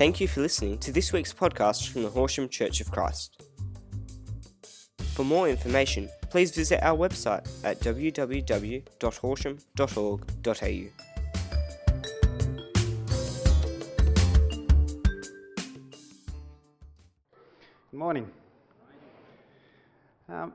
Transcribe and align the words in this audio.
Thank 0.00 0.16
you 0.18 0.26
for 0.28 0.40
listening 0.40 0.78
to 0.78 0.92
this 0.92 1.12
week's 1.12 1.34
podcast 1.34 1.90
from 1.90 2.04
the 2.04 2.08
Horsham 2.08 2.48
Church 2.48 2.80
of 2.80 2.90
Christ. 2.90 3.42
For 5.12 5.26
more 5.26 5.46
information, 5.46 6.08
please 6.30 6.52
visit 6.52 6.82
our 6.82 6.96
website 6.96 7.46
at 7.62 7.80
www.horsham.org.au. 7.80 10.54
Good 17.90 17.92
morning. 17.92 18.26
Um, 20.30 20.54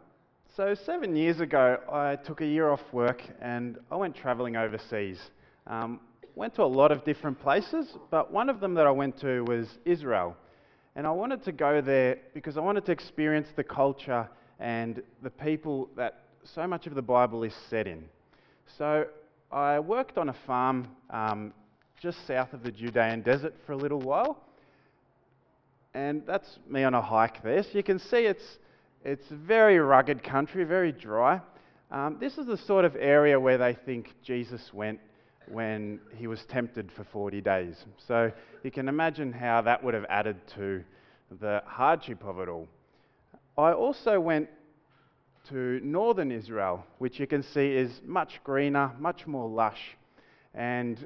so, 0.56 0.74
seven 0.74 1.16
years 1.16 1.40
ago, 1.40 1.78
I 1.92 2.16
took 2.16 2.42
a 2.42 2.48
year 2.48 2.72
off 2.72 2.92
work 2.92 3.22
and 3.40 3.78
I 3.92 3.96
went 3.96 4.16
travelling 4.16 4.56
overseas. 4.56 5.20
Um, 5.68 6.00
went 6.36 6.54
to 6.56 6.64
a 6.64 6.66
lot 6.66 6.92
of 6.92 7.04
different 7.04 7.40
places, 7.40 7.98
but 8.12 8.32
one 8.32 8.50
of 8.50 8.60
them 8.60 8.74
that 8.76 8.86
I 8.86 8.92
went 8.92 9.20
to 9.22 9.44
was 9.46 9.68
Israel. 9.86 10.36
And 10.96 11.08
I 11.08 11.12
wanted 11.12 11.44
to 11.46 11.52
go 11.52 11.82
there 11.82 12.18
because 12.34 12.58
I 12.58 12.62
wanted 12.62 12.86
to 12.86 12.92
experience 12.92 13.48
the 13.56 13.64
culture 13.64 14.30
and 14.60 15.02
the 15.24 15.30
people 15.30 15.90
that 15.98 16.24
so 16.44 16.68
much 16.68 16.88
of 16.88 16.96
the 16.96 17.02
Bible 17.02 17.44
is 17.44 17.54
set 17.70 17.88
in. 17.88 18.06
So, 18.78 19.08
I 19.52 19.80
worked 19.80 20.18
on 20.18 20.30
a 20.30 20.36
farm 20.46 20.88
um, 21.10 21.54
just 22.02 22.26
south 22.28 22.54
of 22.54 22.64
the 22.64 22.72
Judean 22.72 23.22
desert 23.22 23.54
for 23.66 23.74
a 23.74 23.78
little 23.78 24.00
while 24.00 24.46
and 25.96 26.24
that's 26.28 26.60
me 26.70 26.84
on 26.84 26.94
a 26.94 27.02
hike 27.02 27.42
there. 27.42 27.64
So 27.64 27.70
you 27.74 27.84
can 27.84 28.00
see 28.00 28.18
it's, 28.18 28.60
it's 29.04 29.26
very 29.30 29.80
rugged 29.80 30.22
country, 30.24 30.66
very 30.66 30.92
dry. 30.92 31.42
Um, 31.90 32.18
this 32.20 32.38
is 32.38 32.48
the 32.48 32.58
sort 32.58 32.84
of 32.84 32.96
area 32.98 33.40
where 33.40 33.58
they 33.58 33.74
think 33.74 34.14
Jesus 34.22 34.74
went 34.74 35.00
when 35.50 36.00
he 36.16 36.28
was 36.28 36.44
tempted 36.46 36.92
for 36.92 37.04
40 37.04 37.42
days. 37.42 37.86
So 38.08 38.32
you 38.64 38.72
can 38.72 38.88
imagine 38.88 39.32
how 39.32 39.62
that 39.62 39.84
would 39.84 39.94
have 39.94 40.06
added 40.10 40.38
to 40.56 40.84
the 41.40 41.62
hardship 41.66 42.24
of 42.24 42.40
it 42.40 42.50
all. 42.50 42.68
I 43.58 43.72
also 43.72 44.20
went 44.20 44.50
to 45.50 45.80
northern 45.84 46.32
Israel, 46.32 46.86
which 46.98 47.20
you 47.20 47.28
can 47.28 47.44
see 47.44 47.72
is 47.72 48.02
much 48.06 48.42
greener, 48.44 48.92
much 49.00 49.28
more 49.28 49.48
lush. 49.48 49.96
And 50.54 51.06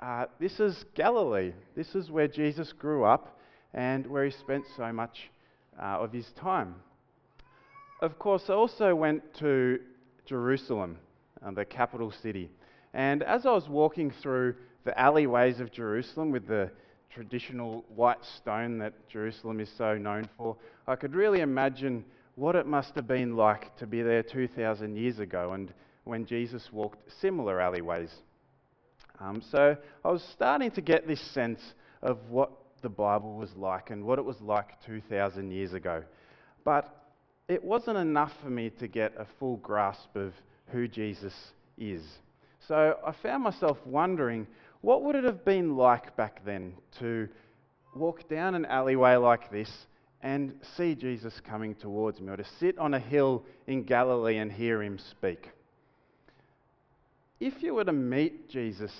uh, 0.00 0.26
this 0.38 0.60
is 0.60 0.84
Galilee. 0.94 1.52
This 1.74 1.94
is 1.94 2.10
where 2.10 2.28
Jesus 2.28 2.72
grew 2.72 3.04
up 3.04 3.38
and 3.74 4.06
where 4.06 4.24
he 4.24 4.30
spent 4.30 4.64
so 4.76 4.92
much 4.92 5.30
uh, 5.80 5.98
of 6.00 6.12
his 6.12 6.30
time. 6.32 6.74
Of 8.00 8.18
course, 8.18 8.44
I 8.48 8.52
also 8.52 8.94
went 8.94 9.22
to 9.38 9.80
Jerusalem, 10.24 10.98
uh, 11.44 11.50
the 11.50 11.64
capital 11.64 12.12
city. 12.12 12.50
And 12.94 13.22
as 13.22 13.46
I 13.46 13.50
was 13.50 13.68
walking 13.68 14.10
through 14.22 14.54
the 14.84 14.98
alleyways 14.98 15.60
of 15.60 15.70
Jerusalem 15.72 16.30
with 16.30 16.46
the 16.46 16.70
traditional 17.10 17.84
white 17.94 18.24
stone 18.24 18.78
that 18.78 19.08
Jerusalem 19.08 19.60
is 19.60 19.70
so 19.76 19.96
known 19.96 20.28
for, 20.36 20.56
I 20.86 20.96
could 20.96 21.14
really 21.14 21.40
imagine 21.40 22.04
what 22.36 22.54
it 22.54 22.66
must 22.66 22.94
have 22.94 23.08
been 23.08 23.36
like 23.36 23.76
to 23.78 23.86
be 23.86 24.02
there 24.02 24.22
2,000 24.22 24.96
years 24.96 25.18
ago 25.18 25.52
and 25.52 25.72
when 26.04 26.24
Jesus 26.24 26.68
walked 26.72 26.98
similar 27.20 27.60
alleyways. 27.60 28.10
Um, 29.20 29.42
so 29.50 29.76
I 30.04 30.10
was 30.10 30.22
starting 30.32 30.70
to 30.72 30.80
get 30.80 31.06
this 31.06 31.20
sense 31.32 31.60
of 32.02 32.18
what 32.30 32.50
the 32.82 32.88
Bible 32.88 33.34
was 33.34 33.50
like 33.56 33.90
and 33.90 34.04
what 34.04 34.18
it 34.18 34.24
was 34.24 34.40
like 34.40 34.80
2,000 34.86 35.50
years 35.50 35.72
ago. 35.72 36.04
But 36.64 36.94
it 37.48 37.62
wasn't 37.64 37.98
enough 37.98 38.32
for 38.42 38.50
me 38.50 38.70
to 38.78 38.86
get 38.86 39.12
a 39.18 39.26
full 39.38 39.56
grasp 39.56 40.14
of 40.14 40.32
who 40.68 40.86
Jesus 40.86 41.34
is. 41.76 42.02
So 42.66 42.98
I 43.06 43.12
found 43.12 43.44
myself 43.44 43.78
wondering 43.86 44.46
what 44.80 45.02
would 45.02 45.16
it 45.16 45.24
have 45.24 45.44
been 45.44 45.76
like 45.76 46.16
back 46.16 46.44
then 46.44 46.74
to 46.98 47.28
walk 47.94 48.28
down 48.28 48.54
an 48.54 48.64
alleyway 48.66 49.16
like 49.16 49.50
this 49.50 49.86
and 50.22 50.54
see 50.76 50.94
Jesus 50.94 51.40
coming 51.40 51.74
towards 51.74 52.20
me, 52.20 52.30
or 52.30 52.36
to 52.36 52.44
sit 52.58 52.78
on 52.78 52.94
a 52.94 52.98
hill 52.98 53.44
in 53.66 53.84
Galilee 53.84 54.38
and 54.38 54.50
hear 54.50 54.82
him 54.82 54.98
speak? 54.98 55.50
If 57.40 57.62
you 57.62 57.74
were 57.74 57.84
to 57.84 57.92
meet 57.92 58.48
Jesus 58.48 58.92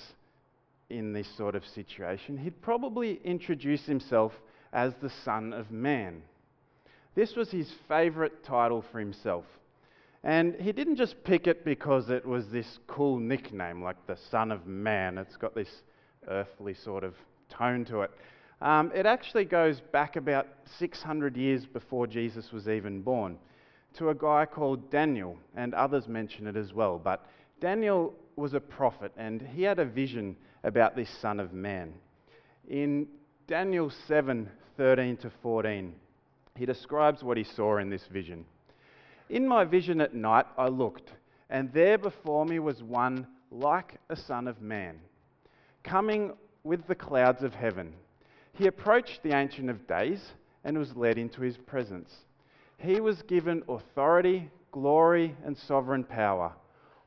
in 0.89 1.13
this 1.13 1.27
sort 1.35 1.55
of 1.55 1.65
situation, 1.65 2.37
he'd 2.37 2.61
probably 2.61 3.19
introduce 3.23 3.85
himself 3.85 4.31
as 4.71 4.93
the 5.01 5.11
Son 5.25 5.51
of 5.51 5.71
Man. 5.71 6.21
This 7.15 7.35
was 7.35 7.51
his 7.51 7.69
favourite 7.87 8.43
title 8.43 8.83
for 8.91 8.99
himself. 8.99 9.43
And 10.23 10.55
he 10.55 10.71
didn't 10.71 10.97
just 10.97 11.23
pick 11.23 11.47
it 11.47 11.63
because 11.63 12.09
it 12.09 12.25
was 12.25 12.49
this 12.49 12.79
cool 12.87 13.19
nickname, 13.19 13.81
like 13.81 14.05
the 14.05 14.17
Son 14.29 14.51
of 14.51 14.67
Man. 14.67 15.17
It's 15.17 15.37
got 15.37 15.55
this 15.55 15.69
earthly 16.27 16.73
sort 16.73 17.03
of 17.03 17.15
tone 17.49 17.85
to 17.85 18.01
it. 18.01 18.11
Um, 18.61 18.91
it 18.93 19.05
actually 19.05 19.45
goes 19.45 19.79
back 19.79 20.17
about 20.17 20.47
600 20.77 21.37
years 21.37 21.65
before 21.65 22.07
Jesus 22.07 22.51
was 22.51 22.67
even 22.67 23.01
born 23.01 23.37
to 23.97 24.09
a 24.09 24.15
guy 24.15 24.45
called 24.45 24.91
Daniel, 24.91 25.37
and 25.55 25.73
others 25.73 26.07
mention 26.07 26.47
it 26.47 26.55
as 26.55 26.73
well. 26.73 26.99
But 26.99 27.25
Daniel 27.59 28.13
was 28.35 28.53
a 28.53 28.59
prophet, 28.59 29.11
and 29.17 29.41
he 29.41 29.63
had 29.63 29.79
a 29.79 29.85
vision 29.85 30.35
about 30.63 30.95
this 30.95 31.09
Son 31.21 31.39
of 31.39 31.53
Man. 31.53 31.93
In 32.67 33.07
Daniel 33.47 33.91
7 34.07 34.49
13 34.77 35.17
to 35.17 35.31
14, 35.41 35.93
he 36.55 36.65
describes 36.65 37.21
what 37.23 37.35
he 37.35 37.43
saw 37.43 37.77
in 37.77 37.89
this 37.89 38.05
vision. 38.11 38.45
In 39.29 39.47
my 39.47 39.63
vision 39.63 40.01
at 40.01 40.15
night, 40.15 40.47
I 40.57 40.69
looked, 40.69 41.13
and 41.51 41.71
there 41.71 41.99
before 41.99 42.45
me 42.45 42.57
was 42.57 42.81
one 42.81 43.27
like 43.51 43.97
a 44.09 44.15
Son 44.15 44.47
of 44.47 44.59
Man, 44.59 44.99
coming 45.83 46.33
with 46.63 46.87
the 46.87 46.95
clouds 46.95 47.43
of 47.43 47.53
heaven. 47.53 47.93
He 48.53 48.65
approached 48.65 49.21
the 49.21 49.35
Ancient 49.35 49.69
of 49.69 49.87
Days 49.87 50.31
and 50.63 50.77
was 50.77 50.95
led 50.95 51.19
into 51.19 51.41
his 51.41 51.57
presence. 51.57 52.25
He 52.77 52.99
was 52.99 53.21
given 53.21 53.63
authority, 53.69 54.49
glory, 54.71 55.35
and 55.45 55.55
sovereign 55.55 56.03
power. 56.03 56.53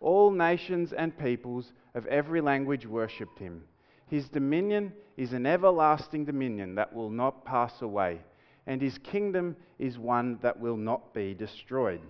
All 0.00 0.31
nations 0.31 0.93
and 0.93 1.19
peoples 1.19 1.72
of 1.94 2.06
every 2.06 2.41
language 2.41 2.87
worshipped 2.87 3.38
him. 3.38 3.65
His 4.06 4.28
dominion 4.28 4.93
is 5.16 5.32
an 5.32 5.47
everlasting 5.47 6.25
dominion 6.25 6.77
that 6.77 6.94
will 6.94 7.11
not 7.11 7.44
pass 7.44 7.82
away, 7.82 8.21
and 8.67 8.81
his 8.81 8.99
kingdom 8.99 9.56
is 9.78 9.99
one 9.99 10.39
that 10.43 10.61
will 10.61 10.77
not 10.77 11.12
be 11.12 11.34
destroyed. 11.34 12.00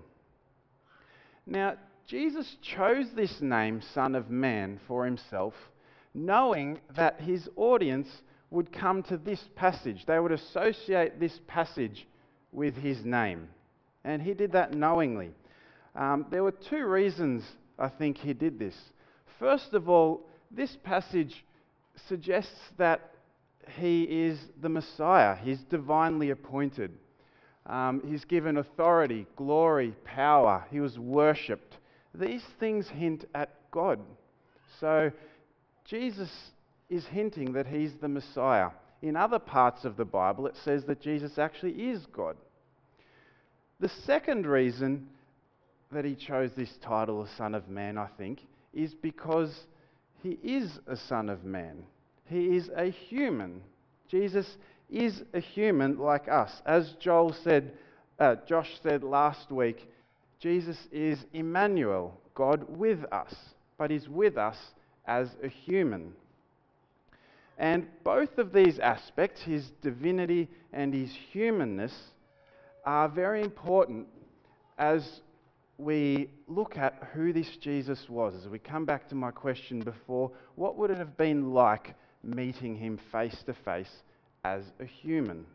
Now, 1.46 1.76
Jesus 2.06 2.56
chose 2.62 3.06
this 3.14 3.40
name, 3.40 3.80
Son 3.94 4.14
of 4.14 4.30
Man, 4.30 4.80
for 4.86 5.04
himself, 5.04 5.54
knowing 6.14 6.80
that 6.94 7.20
his 7.20 7.48
audience 7.56 8.08
would 8.50 8.72
come 8.72 9.02
to 9.04 9.16
this 9.16 9.42
passage. 9.56 10.04
They 10.06 10.18
would 10.18 10.32
associate 10.32 11.18
this 11.18 11.40
passage 11.46 12.06
with 12.52 12.74
his 12.76 13.04
name. 13.04 13.48
And 14.04 14.20
he 14.20 14.34
did 14.34 14.52
that 14.52 14.74
knowingly. 14.74 15.30
Um, 15.96 16.26
there 16.30 16.42
were 16.42 16.52
two 16.52 16.86
reasons 16.86 17.44
I 17.78 17.88
think 17.88 18.18
he 18.18 18.34
did 18.34 18.58
this. 18.58 18.76
First 19.38 19.72
of 19.72 19.88
all, 19.88 20.26
this 20.50 20.76
passage 20.84 21.44
suggests 22.08 22.60
that 22.76 23.11
he 23.68 24.02
is 24.02 24.38
the 24.60 24.68
Messiah, 24.68 25.36
he's 25.36 25.60
divinely 25.64 26.30
appointed. 26.30 26.92
Um, 27.66 28.02
he's 28.08 28.24
given 28.24 28.56
authority, 28.56 29.26
glory, 29.36 29.94
power. 30.04 30.66
He 30.70 30.80
was 30.80 30.98
worshipped. 30.98 31.76
These 32.12 32.42
things 32.58 32.88
hint 32.88 33.24
at 33.34 33.50
God. 33.70 34.00
So 34.80 35.12
Jesus 35.84 36.30
is 36.90 37.06
hinting 37.06 37.52
that 37.52 37.66
he's 37.66 37.92
the 38.00 38.08
Messiah. 38.08 38.70
In 39.00 39.16
other 39.16 39.38
parts 39.38 39.84
of 39.84 39.96
the 39.96 40.04
Bible, 40.04 40.46
it 40.46 40.56
says 40.64 40.84
that 40.86 41.00
Jesus 41.00 41.38
actually 41.38 41.90
is 41.90 42.04
God. 42.06 42.36
The 43.80 43.88
second 43.88 44.46
reason 44.46 45.08
that 45.92 46.04
he 46.04 46.14
chose 46.14 46.50
this 46.56 46.72
title, 46.82 47.26
Son 47.36 47.54
of 47.54 47.68
Man, 47.68 47.98
I 47.98 48.08
think, 48.18 48.40
is 48.72 48.94
because 48.94 49.66
he 50.22 50.38
is 50.42 50.78
a 50.86 50.96
Son 50.96 51.28
of 51.28 51.44
Man. 51.44 51.84
He 52.32 52.56
is 52.56 52.70
a 52.74 52.86
human. 52.86 53.60
Jesus 54.08 54.56
is 54.90 55.22
a 55.34 55.40
human 55.40 55.98
like 55.98 56.28
us. 56.28 56.62
As 56.64 56.94
Joel 56.98 57.34
said, 57.34 57.72
uh, 58.18 58.36
Josh 58.48 58.70
said 58.82 59.04
last 59.04 59.50
week, 59.50 59.86
Jesus 60.40 60.78
is 60.90 61.26
Emmanuel, 61.34 62.18
God 62.34 62.64
with 62.78 63.04
us, 63.12 63.34
but 63.76 63.90
he's 63.90 64.08
with 64.08 64.38
us 64.38 64.56
as 65.06 65.28
a 65.42 65.48
human. 65.48 66.14
And 67.58 67.86
both 68.02 68.38
of 68.38 68.54
these 68.54 68.78
aspects, 68.78 69.42
his 69.42 69.70
divinity 69.82 70.48
and 70.72 70.94
his 70.94 71.12
humanness, 71.32 71.92
are 72.86 73.10
very 73.10 73.42
important 73.42 74.06
as 74.78 75.20
we 75.76 76.30
look 76.48 76.78
at 76.78 77.10
who 77.12 77.34
this 77.34 77.56
Jesus 77.58 78.08
was, 78.08 78.34
as 78.34 78.48
we 78.48 78.58
come 78.58 78.86
back 78.86 79.06
to 79.10 79.14
my 79.14 79.30
question 79.30 79.80
before, 79.80 80.30
what 80.54 80.78
would 80.78 80.90
it 80.90 80.98
have 80.98 81.18
been 81.18 81.52
like 81.52 81.94
meeting 82.22 82.76
him 82.76 82.98
face 83.10 83.42
to 83.46 83.54
face 83.54 84.02
as 84.44 84.64
a 84.80 84.84
human? 84.84 85.46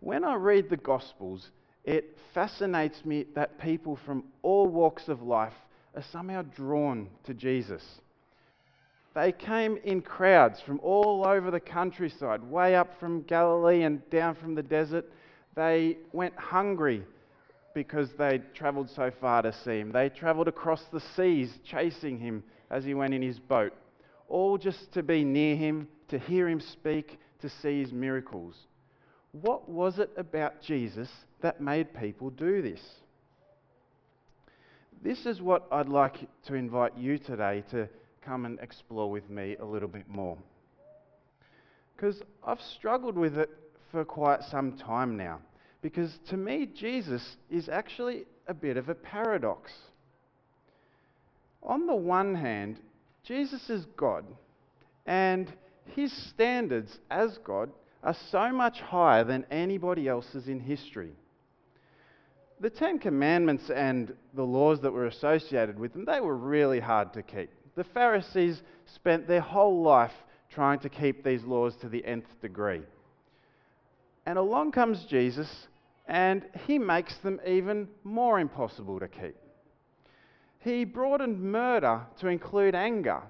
When 0.00 0.24
I 0.24 0.34
read 0.34 0.70
the 0.70 0.76
Gospels, 0.76 1.50
it 1.84 2.16
fascinates 2.34 3.04
me 3.04 3.26
that 3.34 3.60
people 3.60 3.98
from 4.04 4.24
all 4.42 4.66
walks 4.66 5.08
of 5.08 5.22
life 5.22 5.54
are 5.94 6.04
somehow 6.12 6.42
drawn 6.42 7.08
to 7.24 7.34
Jesus. 7.34 7.82
They 9.14 9.32
came 9.32 9.76
in 9.84 10.02
crowds 10.02 10.60
from 10.60 10.78
all 10.82 11.26
over 11.26 11.50
the 11.50 11.60
countryside, 11.60 12.42
way 12.44 12.76
up 12.76 12.98
from 13.00 13.22
Galilee 13.22 13.82
and 13.82 14.08
down 14.10 14.36
from 14.36 14.54
the 14.54 14.62
desert. 14.62 15.04
They 15.56 15.98
went 16.12 16.34
hungry 16.36 17.04
because 17.74 18.10
they'd 18.12 18.54
travelled 18.54 18.90
so 18.90 19.10
far 19.20 19.42
to 19.42 19.52
see 19.52 19.80
him. 19.80 19.90
They 19.90 20.08
travelled 20.08 20.48
across 20.48 20.84
the 20.92 21.00
seas 21.16 21.58
chasing 21.64 22.18
him 22.18 22.44
as 22.70 22.84
he 22.84 22.94
went 22.94 23.14
in 23.14 23.22
his 23.22 23.38
boat, 23.38 23.72
all 24.30 24.56
just 24.56 24.92
to 24.92 25.02
be 25.02 25.24
near 25.24 25.56
him, 25.56 25.88
to 26.08 26.18
hear 26.18 26.48
him 26.48 26.60
speak, 26.60 27.18
to 27.40 27.48
see 27.48 27.80
his 27.80 27.92
miracles. 27.92 28.56
What 29.32 29.68
was 29.68 29.98
it 29.98 30.10
about 30.16 30.62
Jesus 30.62 31.08
that 31.42 31.60
made 31.60 31.94
people 31.94 32.30
do 32.30 32.62
this? 32.62 32.80
This 35.02 35.26
is 35.26 35.40
what 35.40 35.66
I'd 35.70 35.88
like 35.88 36.28
to 36.46 36.54
invite 36.54 36.96
you 36.96 37.18
today 37.18 37.64
to 37.70 37.88
come 38.22 38.44
and 38.44 38.58
explore 38.60 39.10
with 39.10 39.28
me 39.30 39.56
a 39.60 39.64
little 39.64 39.88
bit 39.88 40.08
more. 40.08 40.36
Because 41.96 42.22
I've 42.44 42.60
struggled 42.60 43.16
with 43.16 43.36
it 43.36 43.50
for 43.90 44.04
quite 44.04 44.42
some 44.42 44.76
time 44.76 45.16
now. 45.16 45.40
Because 45.82 46.18
to 46.28 46.36
me, 46.36 46.66
Jesus 46.66 47.36
is 47.50 47.68
actually 47.68 48.26
a 48.46 48.54
bit 48.54 48.76
of 48.76 48.88
a 48.88 48.94
paradox. 48.94 49.72
On 51.62 51.86
the 51.86 51.94
one 51.94 52.34
hand, 52.34 52.78
Jesus 53.22 53.68
is 53.70 53.86
God, 53.96 54.24
and 55.06 55.52
his 55.94 56.12
standards 56.12 56.98
as 57.10 57.38
God 57.38 57.70
are 58.02 58.16
so 58.30 58.50
much 58.50 58.80
higher 58.80 59.24
than 59.24 59.44
anybody 59.50 60.08
else's 60.08 60.48
in 60.48 60.60
history. 60.60 61.12
The 62.60 62.70
Ten 62.70 62.98
Commandments 62.98 63.70
and 63.70 64.14
the 64.34 64.44
laws 64.44 64.80
that 64.80 64.92
were 64.92 65.06
associated 65.06 65.78
with 65.78 65.92
them, 65.92 66.04
they 66.04 66.20
were 66.20 66.36
really 66.36 66.80
hard 66.80 67.12
to 67.14 67.22
keep. 67.22 67.50
The 67.74 67.84
Pharisees 67.84 68.62
spent 68.86 69.26
their 69.26 69.40
whole 69.40 69.82
life 69.82 70.12
trying 70.50 70.80
to 70.80 70.88
keep 70.88 71.24
these 71.24 71.44
laws 71.44 71.76
to 71.76 71.88
the 71.88 72.04
nth 72.04 72.40
degree. 72.40 72.82
And 74.26 74.38
along 74.38 74.72
comes 74.72 75.04
Jesus, 75.04 75.68
and 76.06 76.44
he 76.66 76.78
makes 76.78 77.16
them 77.18 77.40
even 77.46 77.88
more 78.04 78.40
impossible 78.40 79.00
to 79.00 79.08
keep. 79.08 79.36
He 80.60 80.84
broadened 80.84 81.40
murder 81.40 82.02
to 82.18 82.28
include 82.28 82.74
anger, 82.74 83.22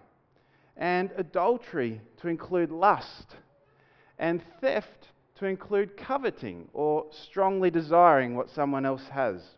and 0.76 1.12
adultery 1.16 2.00
to 2.18 2.28
include 2.28 2.70
lust, 2.72 3.36
and 4.18 4.42
theft 4.60 5.08
to 5.36 5.46
include 5.46 5.96
coveting 5.96 6.68
or 6.72 7.06
strongly 7.10 7.70
desiring 7.70 8.34
what 8.34 8.50
someone 8.50 8.84
else 8.84 9.08
has. 9.08 9.56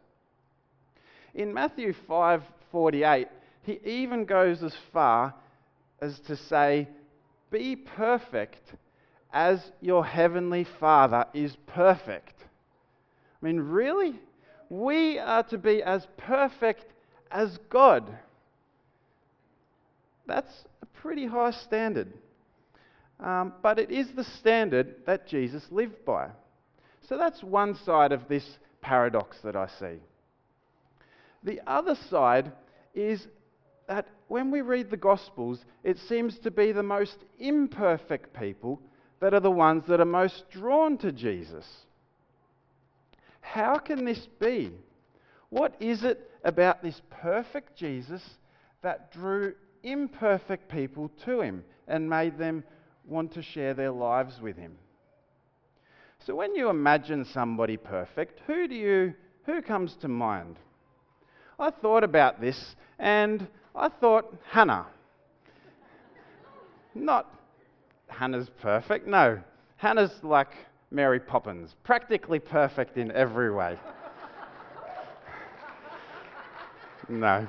In 1.35 1.55
Matthew 1.55 1.95
5:48, 1.95 3.29
he 3.63 3.81
even 3.85 4.27
goes 4.27 4.63
as 4.63 4.77
far 4.93 5.35
as 6.01 6.21
to 6.21 6.37
say, 6.37 6.89
"Be 7.51 7.75
perfect 7.75 8.75
as 9.33 9.73
your 9.81 10.05
heavenly 10.05 10.65
Father 10.65 11.27
is 11.33 11.57
perfect." 11.67 12.45
I 13.41 13.47
mean, 13.47 13.61
really? 13.61 14.21
We 14.69 15.19
are 15.19 15.43
to 15.45 15.57
be 15.57 15.83
as 15.83 16.07
perfect 16.19 16.87
as 17.33 17.59
God. 17.71 18.17
That's 20.27 20.65
a 20.83 20.87
pretty 20.87 21.27
high 21.27 21.51
standard. 21.51 22.13
Um, 23.19 23.55
but 23.63 23.79
it 23.79 23.91
is 23.91 24.09
the 24.15 24.25
standard 24.25 24.97
that 25.07 25.27
Jesus 25.27 25.65
lived 25.71 26.05
by. 26.05 26.29
So 27.09 27.17
that's 27.17 27.43
one 27.43 27.75
side 27.75 28.13
of 28.13 28.29
this 28.29 28.59
paradox 28.81 29.39
that 29.45 29.57
I 29.57 29.69
see. 29.79 30.01
The 31.43 31.61
other 31.67 31.97
side 32.11 32.53
is 32.95 33.27
that 33.89 34.07
when 34.29 34.51
we 34.51 34.61
read 34.61 34.91
the 34.91 34.97
Gospels, 34.97 35.65
it 35.83 35.99
seems 35.99 36.39
to 36.41 36.51
be 36.51 36.73
the 36.73 36.83
most 36.83 37.17
imperfect 37.39 38.39
people 38.39 38.81
that 39.21 39.35
are 39.35 39.41
the 39.41 39.51
ones 39.51 39.85
that 39.89 40.01
are 40.01 40.05
most 40.05 40.45
drawn 40.51 40.97
to 40.99 41.13
Jesus. 41.13 41.67
How 43.41 43.79
can 43.79 44.05
this 44.05 44.27
be? 44.41 44.73
What 45.51 45.75
is 45.81 46.03
it 46.03 46.31
about 46.45 46.83
this 46.83 47.01
perfect 47.11 47.77
Jesus 47.77 48.23
that 48.83 49.13
drew 49.13 49.55
imperfect 49.83 50.71
people 50.71 51.11
to 51.25 51.41
him 51.41 51.65
and 51.89 52.09
made 52.09 52.39
them 52.39 52.65
want 53.07 53.33
to 53.35 53.43
share 53.43 53.75
their 53.75 53.91
lives 53.91 54.41
with 54.41 54.57
him? 54.57 54.77
So 56.27 56.35
when 56.35 56.55
you 56.55 56.69
imagine 56.69 57.25
somebody 57.25 57.77
perfect, 57.77 58.41
who 58.47 58.69
do 58.69 58.75
you 58.75 59.15
who 59.45 59.61
comes 59.61 59.97
to 60.03 60.09
mind? 60.09 60.57
I 61.59 61.71
thought 61.71 62.05
about 62.05 62.41
this 62.41 62.77
and 62.99 63.49
I 63.75 63.89
thought 63.89 64.33
Hannah. 64.49 64.87
Not 66.95 67.27
Hannah's 68.07 68.51
perfect, 68.61 69.07
no. 69.07 69.41
Hannah's 69.77 70.13
like 70.23 70.53
Mary 70.91 71.19
Poppins, 71.19 71.75
practically 71.83 72.39
perfect 72.39 72.99
in 72.99 73.11
every 73.13 73.53
way. 73.53 73.79
No. 77.13 77.49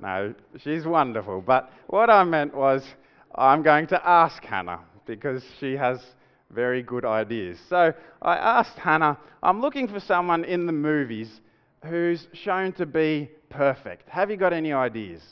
No, 0.00 0.34
she's 0.58 0.84
wonderful. 0.84 1.40
But 1.40 1.70
what 1.86 2.10
I 2.10 2.24
meant 2.24 2.54
was, 2.54 2.84
I'm 3.34 3.62
going 3.62 3.86
to 3.88 4.08
ask 4.08 4.42
Hannah 4.44 4.80
because 5.06 5.44
she 5.60 5.74
has 5.76 6.00
very 6.50 6.82
good 6.82 7.04
ideas. 7.04 7.58
So 7.68 7.92
I 8.20 8.36
asked 8.36 8.78
Hannah, 8.78 9.18
I'm 9.42 9.60
looking 9.60 9.88
for 9.88 10.00
someone 10.00 10.44
in 10.44 10.66
the 10.66 10.72
movies 10.72 11.40
who's 11.84 12.26
shown 12.32 12.72
to 12.74 12.86
be 12.86 13.30
perfect. 13.48 14.08
Have 14.08 14.30
you 14.30 14.36
got 14.36 14.52
any 14.52 14.72
ideas? 14.72 15.22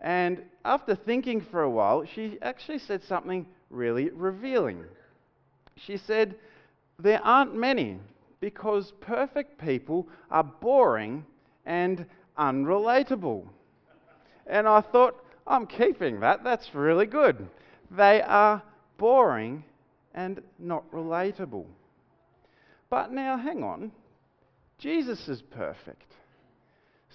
And 0.00 0.42
after 0.64 0.94
thinking 0.94 1.40
for 1.40 1.62
a 1.62 1.70
while, 1.70 2.04
she 2.14 2.38
actually 2.42 2.78
said 2.78 3.02
something 3.02 3.46
really 3.70 4.10
revealing. 4.10 4.84
She 5.76 5.96
said, 5.96 6.36
There 6.98 7.20
aren't 7.24 7.54
many 7.54 7.98
because 8.40 8.92
perfect 9.00 9.58
people 9.58 10.06
are 10.30 10.44
boring 10.44 11.24
and 11.66 12.06
unrelatable. 12.38 13.46
And 14.46 14.68
I 14.68 14.80
thought, 14.80 15.16
I'm 15.46 15.66
keeping 15.66 16.20
that. 16.20 16.44
That's 16.44 16.74
really 16.74 17.06
good. 17.06 17.48
They 17.90 18.22
are 18.22 18.62
boring 18.98 19.64
and 20.14 20.40
not 20.58 20.90
relatable. 20.92 21.66
But 22.90 23.12
now, 23.12 23.36
hang 23.36 23.62
on. 23.62 23.92
Jesus 24.78 25.28
is 25.28 25.42
perfect. 25.42 26.12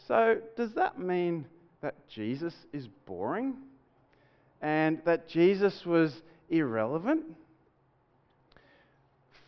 So, 0.08 0.38
does 0.58 0.74
that 0.74 1.00
mean 1.00 1.46
that 1.82 1.96
Jesus 2.10 2.54
is 2.74 2.88
boring? 3.06 3.56
And 4.62 5.02
that 5.06 5.30
Jesus 5.30 5.86
was 5.86 6.14
irrelevant? 6.50 7.24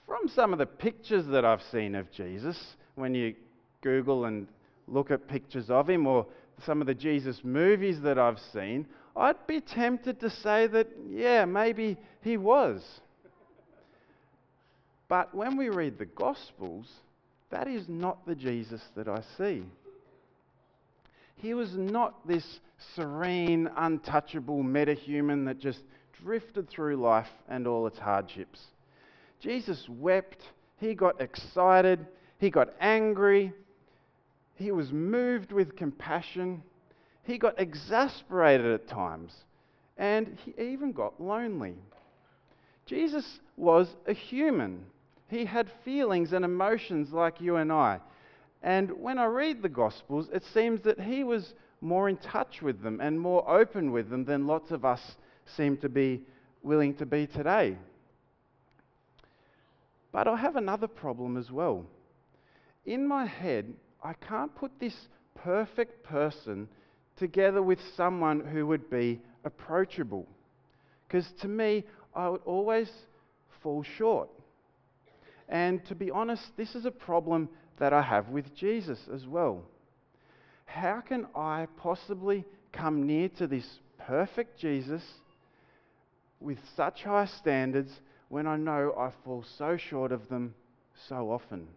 From 0.06 0.28
some 0.28 0.54
of 0.54 0.60
the 0.60 0.66
pictures 0.66 1.26
that 1.28 1.46
I've 1.46 1.64
seen 1.72 1.96
of 1.96 2.12
Jesus, 2.12 2.58
when 2.96 3.14
you 3.14 3.36
Google 3.82 4.26
and 4.26 4.48
look 4.92 5.10
at 5.12 5.28
pictures 5.28 5.70
of 5.70 5.90
him, 5.90 6.06
or 6.06 6.26
some 6.66 6.82
of 6.82 6.88
the 6.88 6.94
Jesus 6.94 7.42
movies 7.44 8.02
that 8.02 8.20
I've 8.20 8.40
seen, 8.54 8.88
I'd 9.16 9.48
be 9.48 9.62
tempted 9.62 10.20
to 10.20 10.30
say 10.30 10.68
that, 10.68 10.88
yeah, 11.10 11.46
maybe 11.46 11.98
he 12.22 12.38
was. 12.38 12.84
But 15.08 15.34
when 15.36 15.58
we 15.58 15.70
read 15.70 15.98
the 15.98 16.06
Gospels, 16.06 16.88
that 17.50 17.68
is 17.68 17.90
not 17.90 18.26
the 18.26 18.36
Jesus 18.36 18.82
that 18.96 19.08
I 19.10 19.22
see. 19.38 19.64
He 21.36 21.54
was 21.54 21.76
not 21.76 22.26
this 22.28 22.60
serene, 22.96 23.70
untouchable 23.76 24.64
metahuman 24.64 25.46
that 25.48 25.60
just 25.60 25.82
drifted 26.24 26.70
through 26.70 26.98
life 26.98 27.28
and 27.50 27.68
all 27.68 27.88
its 27.88 27.98
hardships. 27.98 28.62
Jesus 29.40 29.88
wept, 29.90 30.44
he 30.78 30.94
got 30.94 31.20
excited, 31.20 32.06
he 32.38 32.50
got 32.50 32.70
angry, 32.80 33.54
he 34.62 34.72
was 34.72 34.92
moved 34.92 35.52
with 35.52 35.76
compassion, 35.76 36.64
he 37.24 37.38
got 37.38 37.60
exasperated 37.60 38.68
at 38.68 38.88
times, 38.88 39.34
and 39.98 40.38
he 40.46 40.54
even 40.62 40.92
got 40.92 41.22
lonely. 41.22 41.76
Jesus 42.86 43.40
was 43.58 43.96
a 44.08 44.14
human. 44.14 44.86
He 45.30 45.46
had 45.46 45.72
feelings 45.84 46.34
and 46.34 46.44
emotions 46.44 47.12
like 47.12 47.42
you 47.42 47.56
and 47.58 47.72
I. 47.72 48.00
And 48.64 48.92
when 49.00 49.18
I 49.18 49.26
read 49.26 49.62
the 49.62 49.70
Gospels, 49.70 50.30
it 50.34 50.44
seems 50.44 50.82
that 50.82 51.00
he 51.00 51.24
was 51.24 51.54
more 51.80 52.10
in 52.10 52.18
touch 52.18 52.62
with 52.62 52.82
them 52.84 53.00
and 53.02 53.20
more 53.20 53.50
open 53.50 53.92
with 53.92 54.10
them 54.10 54.26
than 54.26 54.46
lots 54.46 54.72
of 54.72 54.86
us 54.86 55.18
seem 55.46 55.78
to 55.78 55.90
be 55.90 56.22
willing 56.62 56.94
to 56.96 57.06
be 57.06 57.26
today. 57.26 57.78
But 60.12 60.28
I 60.28 60.36
have 60.36 60.58
another 60.58 60.88
problem 60.88 61.38
as 61.38 61.50
well. 61.50 61.86
In 62.86 63.08
my 63.08 63.26
head, 63.26 63.74
I 64.04 64.14
can't 64.14 64.54
put 64.56 64.72
this 64.80 64.96
perfect 65.36 66.04
person 66.04 66.68
together 67.18 67.62
with 67.62 67.80
someone 67.96 68.40
who 68.40 68.66
would 68.68 68.90
be 68.90 69.22
approachable. 69.44 70.28
Because 71.08 71.32
to 71.42 71.48
me, 71.48 71.84
I 72.16 72.30
would 72.30 72.42
always 72.46 72.90
fall 73.62 73.84
short. 73.84 74.30
And 75.50 75.86
to 75.86 75.96
be 75.96 76.10
honest, 76.10 76.44
this 76.58 76.76
is 76.76 76.86
a 76.86 76.92
problem 76.92 77.50
that 77.80 77.94
I 77.94 78.02
have 78.02 78.30
with 78.30 78.56
Jesus 78.56 79.00
as 79.14 79.28
well. 79.28 79.64
How 80.66 81.02
can 81.02 81.28
I 81.36 81.68
possibly 81.78 82.46
come 82.72 83.06
near 83.06 83.28
to 83.38 83.48
this 83.48 83.80
perfect 83.98 84.58
Jesus 84.58 85.04
with 86.40 86.58
such 86.76 87.04
high 87.04 87.26
standards 87.26 87.92
when 88.30 88.48
I 88.48 88.56
know 88.56 88.94
I 88.98 89.12
fall 89.26 89.44
so 89.58 89.78
short 89.78 90.12
of 90.12 90.30
them 90.30 90.56
so 91.10 91.32
often? 91.32 91.68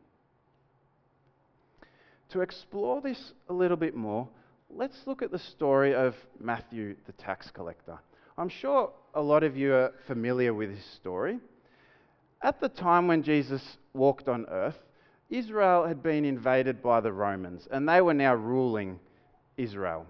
To 2.31 2.41
explore 2.41 3.01
this 3.01 3.33
a 3.49 3.53
little 3.53 3.77
bit 3.77 3.95
more, 3.95 4.29
let's 4.71 5.07
look 5.07 5.23
at 5.23 5.31
the 5.31 5.39
story 5.39 5.95
of 5.95 6.15
Matthew 6.41 6.97
the 7.07 7.13
tax 7.13 7.51
collector. 7.51 7.99
I'm 8.37 8.49
sure 8.49 8.91
a 9.15 9.23
lot 9.23 9.45
of 9.45 9.57
you 9.57 9.73
are 9.75 9.93
familiar 10.07 10.53
with 10.53 10.71
his 10.71 10.85
story. 10.97 11.39
At 12.43 12.61
the 12.61 12.69
time 12.69 13.07
when 13.07 13.23
Jesus 13.23 13.63
walked 13.93 14.29
on 14.29 14.47
earth, 14.49 14.79
Israel 15.31 15.87
had 15.87 16.03
been 16.03 16.25
invaded 16.25 16.83
by 16.83 17.01
the 17.01 17.13
Romans 17.13 17.67
and 17.71 17.89
they 17.89 18.01
were 18.01 18.15
now 18.15 18.35
ruling 18.35 18.99
Israel. 19.57 20.07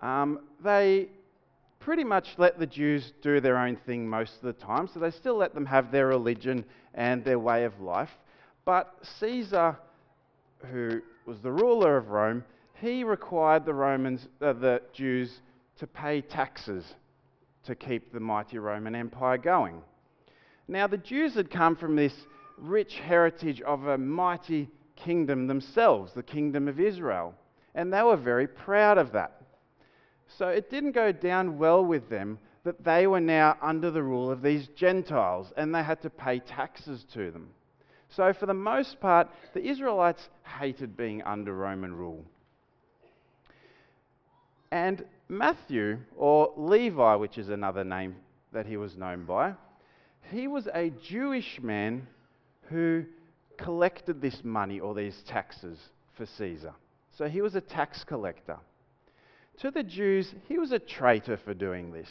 Um, 0.00 0.40
they 0.62 1.08
pretty 1.78 2.04
much 2.04 2.28
let 2.38 2.58
the 2.58 2.66
Jews 2.66 3.12
do 3.22 3.40
their 3.40 3.58
own 3.58 3.76
thing 3.76 4.08
most 4.08 4.34
of 4.36 4.42
the 4.42 4.52
time, 4.52 4.88
so 4.92 5.00
they 5.00 5.10
still 5.10 5.36
let 5.36 5.54
them 5.54 5.66
have 5.66 5.92
their 5.92 6.06
religion 6.06 6.64
and 6.94 7.24
their 7.24 7.38
way 7.38 7.64
of 7.64 7.80
life. 7.80 8.10
But 8.64 8.94
Caesar, 9.20 9.76
who 10.64 11.00
was 11.26 11.40
the 11.40 11.52
ruler 11.52 11.96
of 11.96 12.10
Rome, 12.10 12.44
he 12.74 13.04
required 13.04 13.64
the 13.64 13.74
Romans, 13.74 14.28
uh, 14.40 14.52
the 14.52 14.82
Jews, 14.92 15.40
to 15.78 15.86
pay 15.86 16.20
taxes 16.20 16.94
to 17.64 17.74
keep 17.74 18.12
the 18.12 18.20
mighty 18.20 18.58
Roman 18.58 18.94
Empire 18.94 19.38
going. 19.38 19.80
Now, 20.68 20.86
the 20.86 20.98
Jews 20.98 21.34
had 21.34 21.50
come 21.50 21.76
from 21.76 21.96
this 21.96 22.14
rich 22.58 22.98
heritage 22.98 23.60
of 23.62 23.86
a 23.86 23.98
mighty 23.98 24.68
kingdom 24.96 25.46
themselves, 25.46 26.12
the 26.12 26.22
kingdom 26.22 26.68
of 26.68 26.80
Israel, 26.80 27.34
and 27.74 27.92
they 27.92 28.02
were 28.02 28.16
very 28.16 28.46
proud 28.46 28.98
of 28.98 29.12
that. 29.12 29.42
So 30.38 30.48
it 30.48 30.70
didn't 30.70 30.92
go 30.92 31.12
down 31.12 31.58
well 31.58 31.84
with 31.84 32.08
them 32.08 32.38
that 32.64 32.82
they 32.82 33.06
were 33.06 33.20
now 33.20 33.56
under 33.60 33.90
the 33.90 34.02
rule 34.02 34.30
of 34.30 34.42
these 34.42 34.68
Gentiles 34.68 35.52
and 35.56 35.74
they 35.74 35.82
had 35.82 36.00
to 36.02 36.10
pay 36.10 36.38
taxes 36.38 37.04
to 37.12 37.30
them. 37.30 37.50
So, 38.16 38.32
for 38.32 38.46
the 38.46 38.54
most 38.54 39.00
part, 39.00 39.28
the 39.54 39.68
Israelites 39.68 40.28
hated 40.44 40.96
being 40.96 41.22
under 41.22 41.52
Roman 41.52 41.94
rule. 41.94 42.24
And 44.70 45.04
Matthew, 45.28 45.98
or 46.16 46.52
Levi, 46.56 47.16
which 47.16 47.38
is 47.38 47.48
another 47.48 47.82
name 47.82 48.16
that 48.52 48.66
he 48.66 48.76
was 48.76 48.96
known 48.96 49.24
by, 49.24 49.54
he 50.30 50.46
was 50.46 50.68
a 50.72 50.90
Jewish 50.90 51.58
man 51.60 52.06
who 52.70 53.04
collected 53.56 54.20
this 54.20 54.42
money 54.44 54.80
or 54.80 54.94
these 54.94 55.22
taxes 55.26 55.78
for 56.16 56.26
Caesar. 56.26 56.74
So 57.16 57.28
he 57.28 57.40
was 57.40 57.54
a 57.54 57.60
tax 57.60 58.04
collector. 58.04 58.58
To 59.60 59.70
the 59.70 59.82
Jews, 59.82 60.34
he 60.48 60.58
was 60.58 60.72
a 60.72 60.78
traitor 60.78 61.36
for 61.36 61.54
doing 61.54 61.92
this. 61.92 62.10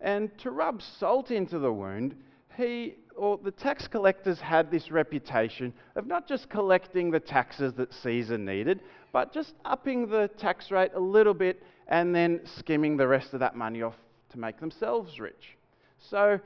And 0.00 0.30
to 0.38 0.50
rub 0.50 0.82
salt 0.82 1.30
into 1.30 1.58
the 1.58 1.72
wound, 1.72 2.14
he 2.56 2.94
or 3.16 3.38
the 3.38 3.50
tax 3.50 3.86
collectors 3.86 4.40
had 4.40 4.70
this 4.70 4.90
reputation 4.90 5.72
of 5.96 6.06
not 6.06 6.26
just 6.26 6.48
collecting 6.48 7.10
the 7.10 7.20
taxes 7.20 7.72
that 7.74 7.92
Caesar 7.94 8.38
needed, 8.38 8.80
but 9.12 9.32
just 9.32 9.54
upping 9.64 10.08
the 10.08 10.28
tax 10.38 10.70
rate 10.70 10.90
a 10.94 11.00
little 11.00 11.34
bit 11.34 11.62
and 11.88 12.14
then 12.14 12.40
skimming 12.58 12.96
the 12.96 13.06
rest 13.06 13.34
of 13.34 13.40
that 13.40 13.56
money 13.56 13.82
off 13.82 13.94
to 14.30 14.38
make 14.38 14.58
themselves 14.58 15.20
rich. 15.20 15.56
So 15.98 16.40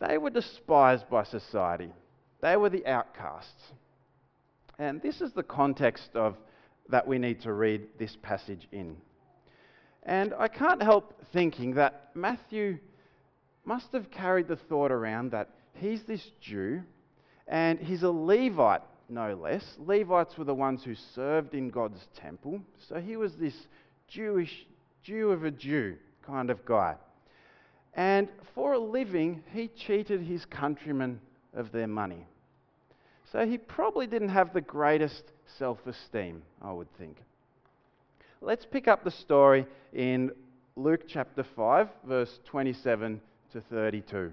they 0.00 0.18
were 0.18 0.30
despised 0.30 1.08
by 1.10 1.24
society. 1.24 1.92
They 2.40 2.56
were 2.56 2.70
the 2.70 2.86
outcasts. 2.86 3.72
And 4.78 5.02
this 5.02 5.20
is 5.20 5.32
the 5.32 5.42
context 5.42 6.10
of 6.14 6.36
that 6.88 7.06
we 7.06 7.18
need 7.18 7.40
to 7.42 7.52
read 7.52 7.82
this 7.98 8.16
passage 8.22 8.66
in. 8.72 8.96
And 10.04 10.32
I 10.38 10.48
can't 10.48 10.82
help 10.82 11.14
thinking 11.32 11.74
that 11.74 12.10
Matthew 12.14 12.78
must 13.64 13.92
have 13.92 14.10
carried 14.10 14.48
the 14.48 14.56
thought 14.56 14.90
around 14.90 15.32
that 15.32 15.50
he's 15.74 16.02
this 16.04 16.24
Jew 16.40 16.82
and 17.46 17.78
he's 17.78 18.02
a 18.02 18.10
Levite 18.10 18.82
no 19.10 19.34
less. 19.34 19.76
Levites 19.78 20.38
were 20.38 20.44
the 20.44 20.54
ones 20.54 20.84
who 20.84 20.94
served 20.94 21.54
in 21.54 21.68
God's 21.70 22.06
temple. 22.16 22.60
So 22.88 23.00
he 23.00 23.16
was 23.16 23.34
this 23.34 23.66
Jewish, 24.08 24.66
Jew 25.02 25.30
of 25.30 25.44
a 25.44 25.50
Jew 25.50 25.96
kind 26.24 26.50
of 26.50 26.64
guy. 26.64 26.94
And 27.94 28.28
for 28.54 28.74
a 28.74 28.78
living, 28.78 29.42
he 29.52 29.68
cheated 29.68 30.22
his 30.22 30.44
countrymen 30.44 31.20
of 31.54 31.72
their 31.72 31.88
money. 31.88 32.26
So 33.32 33.46
he 33.46 33.58
probably 33.58 34.06
didn't 34.06 34.28
have 34.28 34.52
the 34.52 34.60
greatest 34.60 35.24
self 35.58 35.78
esteem, 35.86 36.42
I 36.62 36.72
would 36.72 36.92
think. 36.96 37.16
Let's 38.40 38.64
pick 38.64 38.88
up 38.88 39.04
the 39.04 39.10
story 39.10 39.66
in 39.92 40.30
Luke 40.76 41.02
chapter 41.06 41.44
5, 41.56 41.88
verse 42.06 42.38
27 42.46 43.20
to 43.52 43.60
32. 43.60 44.32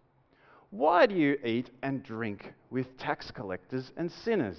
Why 0.71 1.05
do 1.05 1.15
you 1.15 1.37
eat 1.45 1.69
and 1.83 2.01
drink 2.01 2.53
with 2.69 2.97
tax 2.97 3.29
collectors 3.29 3.91
and 3.97 4.09
sinners? 4.09 4.57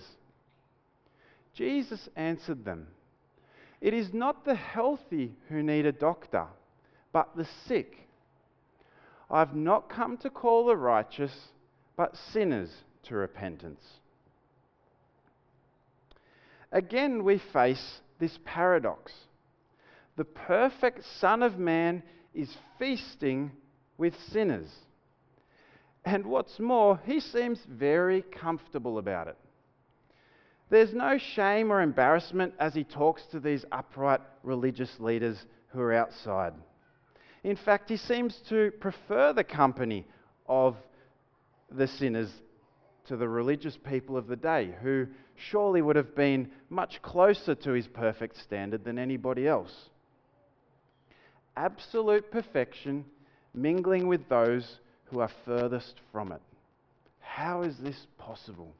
Jesus 1.55 2.09
answered 2.17 2.65
them, 2.65 2.87
It 3.81 3.95
is 3.95 4.13
not 4.13 4.45
the 4.45 4.55
healthy 4.55 5.33
who 5.49 5.63
need 5.63 5.87
a 5.87 5.93
doctor, 5.93 6.47
but 7.13 7.35
the 7.35 7.49
sick. 7.67 8.09
I 9.31 9.39
have 9.39 9.55
not 9.55 9.89
come 9.89 10.19
to 10.19 10.31
call 10.31 10.67
the 10.67 10.77
righteous, 10.77 11.33
but 11.97 12.17
sinners 12.33 12.71
to 13.05 13.15
repentance. 13.15 13.83
Again, 16.71 17.25
we 17.25 17.41
face 17.53 18.01
this 18.19 18.39
paradox. 18.45 19.13
The 20.17 20.25
perfect 20.25 21.05
Son 21.21 21.43
of 21.43 21.59
Man 21.59 22.03
is 22.35 22.55
feasting 22.79 23.53
with 23.97 24.15
sinners. 24.31 24.69
And 26.05 26.27
what's 26.27 26.59
more, 26.59 27.01
he 27.05 27.21
seems 27.21 27.61
very 27.69 28.23
comfortable 28.23 28.99
about 28.99 29.29
it. 29.29 29.37
There's 30.69 30.95
no 30.95 31.19
shame 31.19 31.71
or 31.71 31.83
embarrassment 31.83 32.55
as 32.59 32.75
he 32.75 32.83
talks 32.83 33.27
to 33.27 33.41
these 33.41 33.65
upright 33.71 34.21
religious 34.43 34.99
leaders 34.99 35.45
who 35.69 35.81
are 35.81 35.93
outside. 35.93 36.55
In 37.45 37.57
fact, 37.57 37.89
he 37.89 37.97
seems 37.97 38.37
to 38.49 38.71
prefer 38.81 39.33
the 39.33 39.45
company 39.45 40.07
of 40.47 40.77
the 41.71 41.87
sinners 41.87 42.31
to 43.07 43.17
the 43.17 43.29
religious 43.29 43.77
people 43.77 44.17
of 44.17 44.29
the 44.29 44.37
day, 44.37 44.75
who 44.83 45.07
surely 45.35 45.83
would 45.83 45.97
have 45.97 46.15
been 46.15 46.51
much 46.71 47.03
closer 47.03 47.55
to 47.55 47.73
his 47.73 47.89
perfect 47.89 48.37
standard 48.39 48.85
than 48.85 48.99
anybody 48.99 49.47
else. 49.47 49.91
Absolute 51.57 52.31
perfection 52.31 53.05
mingling 53.55 54.07
with 54.07 54.29
those 54.29 54.79
who 55.13 55.21
are 55.21 55.31
furthest 55.45 56.01
from 56.11 56.33
it. 56.33 56.41
How 57.21 57.63
is 57.63 57.77
this 57.79 58.07
possible? 58.19 58.73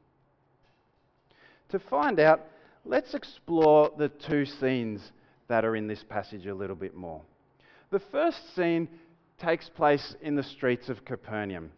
To 1.69 1.79
find 1.79 2.19
out, 2.19 2.41
let's 2.85 3.13
explore 3.13 3.91
the 3.97 4.09
two 4.09 4.45
scenes 4.45 5.11
that 5.47 5.63
are 5.63 5.75
in 5.75 5.87
this 5.87 6.03
passage 6.03 6.47
a 6.47 6.55
little 6.55 6.75
bit 6.75 6.95
more. 6.95 7.21
The 7.91 8.01
first 8.11 8.55
scene 8.55 8.89
takes 9.39 9.69
place 9.69 10.15
in 10.21 10.35
the 10.35 10.43
streets 10.43 10.89
of 10.89 11.05
Capernaum. 11.05 11.71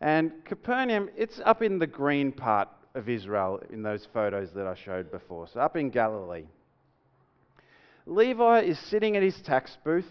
And 0.00 0.32
Capernaum, 0.44 1.08
it's 1.16 1.40
up 1.44 1.62
in 1.62 1.78
the 1.78 1.86
green 1.86 2.32
part 2.32 2.68
of 2.94 3.08
Israel 3.08 3.62
in 3.70 3.82
those 3.82 4.08
photos 4.12 4.48
that 4.54 4.66
I 4.66 4.74
showed 4.74 5.12
before, 5.12 5.46
so 5.46 5.60
up 5.60 5.76
in 5.76 5.90
Galilee. 5.90 6.46
Levi 8.06 8.62
is 8.62 8.78
sitting 8.90 9.16
at 9.16 9.22
his 9.22 9.40
tax 9.42 9.76
booth 9.84 10.10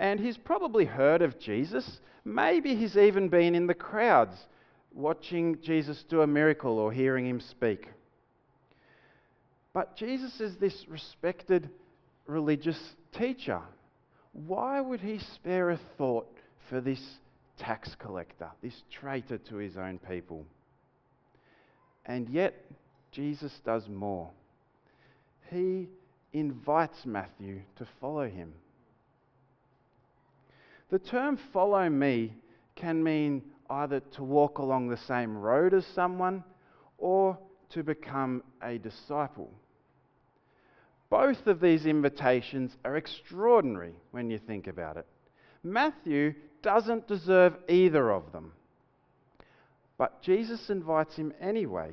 and 0.00 0.18
he's 0.18 0.36
probably 0.36 0.86
heard 0.86 1.22
of 1.22 1.38
Jesus 1.38 2.00
Maybe 2.24 2.74
he's 2.74 2.96
even 2.96 3.28
been 3.28 3.54
in 3.54 3.66
the 3.66 3.74
crowds 3.74 4.36
watching 4.92 5.58
Jesus 5.62 6.04
do 6.08 6.22
a 6.22 6.26
miracle 6.26 6.78
or 6.78 6.92
hearing 6.92 7.26
him 7.26 7.40
speak. 7.40 7.88
But 9.72 9.96
Jesus 9.96 10.40
is 10.40 10.56
this 10.56 10.86
respected 10.88 11.70
religious 12.26 12.78
teacher. 13.12 13.60
Why 14.32 14.80
would 14.80 15.00
he 15.00 15.18
spare 15.34 15.70
a 15.70 15.80
thought 15.96 16.28
for 16.68 16.80
this 16.80 17.00
tax 17.58 17.94
collector, 17.98 18.50
this 18.62 18.82
traitor 18.90 19.38
to 19.38 19.56
his 19.56 19.76
own 19.76 19.98
people? 19.98 20.44
And 22.06 22.28
yet, 22.28 22.54
Jesus 23.12 23.52
does 23.64 23.88
more. 23.88 24.30
He 25.50 25.88
invites 26.32 27.04
Matthew 27.04 27.62
to 27.76 27.86
follow 28.00 28.28
him. 28.28 28.52
The 30.90 30.98
term 30.98 31.38
follow 31.52 31.88
me 31.88 32.34
can 32.74 33.02
mean 33.02 33.42
either 33.68 34.00
to 34.00 34.24
walk 34.24 34.58
along 34.58 34.88
the 34.88 34.96
same 34.96 35.36
road 35.36 35.72
as 35.72 35.86
someone 35.86 36.42
or 36.98 37.38
to 37.70 37.84
become 37.84 38.42
a 38.62 38.78
disciple. 38.78 39.50
Both 41.08 41.46
of 41.46 41.60
these 41.60 41.86
invitations 41.86 42.76
are 42.84 42.96
extraordinary 42.96 43.94
when 44.10 44.30
you 44.30 44.38
think 44.38 44.66
about 44.66 44.96
it. 44.96 45.06
Matthew 45.62 46.34
doesn't 46.62 47.06
deserve 47.06 47.54
either 47.68 48.10
of 48.10 48.32
them. 48.32 48.52
But 49.96 50.22
Jesus 50.22 50.70
invites 50.70 51.16
him 51.16 51.32
anyway, 51.40 51.92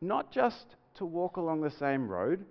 not 0.00 0.30
just 0.32 0.76
to 0.96 1.04
walk 1.06 1.36
along 1.36 1.60
the 1.60 1.70
same 1.70 2.08
road, 2.08 2.44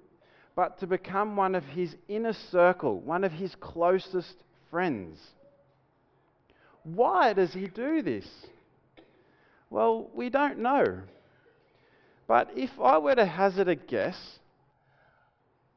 but 0.55 0.79
to 0.79 0.87
become 0.87 1.35
one 1.35 1.55
of 1.55 1.65
his 1.65 1.95
inner 2.07 2.33
circle, 2.33 2.99
one 2.99 3.23
of 3.23 3.31
his 3.31 3.55
closest 3.55 4.43
friends. 4.69 5.19
Why 6.83 7.33
does 7.33 7.53
he 7.53 7.67
do 7.67 8.01
this? 8.01 8.27
Well, 9.69 10.09
we 10.13 10.29
don't 10.29 10.59
know. 10.59 11.01
But 12.27 12.51
if 12.55 12.71
I 12.79 12.97
were 12.97 13.15
to 13.15 13.25
hazard 13.25 13.67
a 13.67 13.75
guess, 13.75 14.39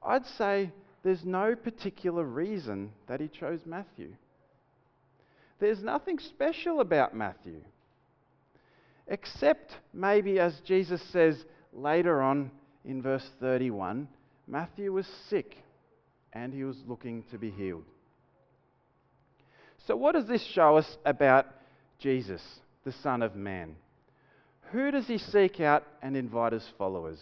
I'd 0.03 0.27
say 0.27 0.73
there's 1.03 1.25
no 1.25 1.55
particular 1.55 2.25
reason 2.25 2.93
that 3.07 3.21
he 3.21 3.29
chose 3.29 3.61
Matthew. 3.67 4.15
There's 5.59 5.83
nothing 5.83 6.19
special 6.19 6.81
about 6.81 7.15
Matthew. 7.15 7.61
Except 9.07 9.77
maybe, 9.93 10.39
as 10.39 10.61
Jesus 10.61 11.03
says 11.13 11.45
later 11.73 12.23
on 12.23 12.51
in 12.85 13.03
verse 13.03 13.29
31, 13.41 14.09
Matthew 14.47 14.93
was 14.93 15.07
sick 15.29 15.57
and 16.33 16.53
he 16.53 16.65
was 16.65 16.77
looking 16.87 17.23
to 17.31 17.39
be 17.39 17.51
healed. 17.51 17.85
So, 19.87 19.97
what 19.97 20.15
does 20.15 20.27
this 20.27 20.43
show 20.43 20.77
us 20.77 20.97
about 21.05 21.47
Jesus, 21.99 22.43
the 22.85 22.93
Son 22.93 23.23
of 23.23 23.37
Man? 23.37 23.77
Who 24.73 24.91
does 24.91 25.07
he 25.07 25.19
seek 25.19 25.61
out 25.61 25.85
and 26.03 26.17
invite 26.17 26.55
as 26.55 26.67
followers? 26.79 27.19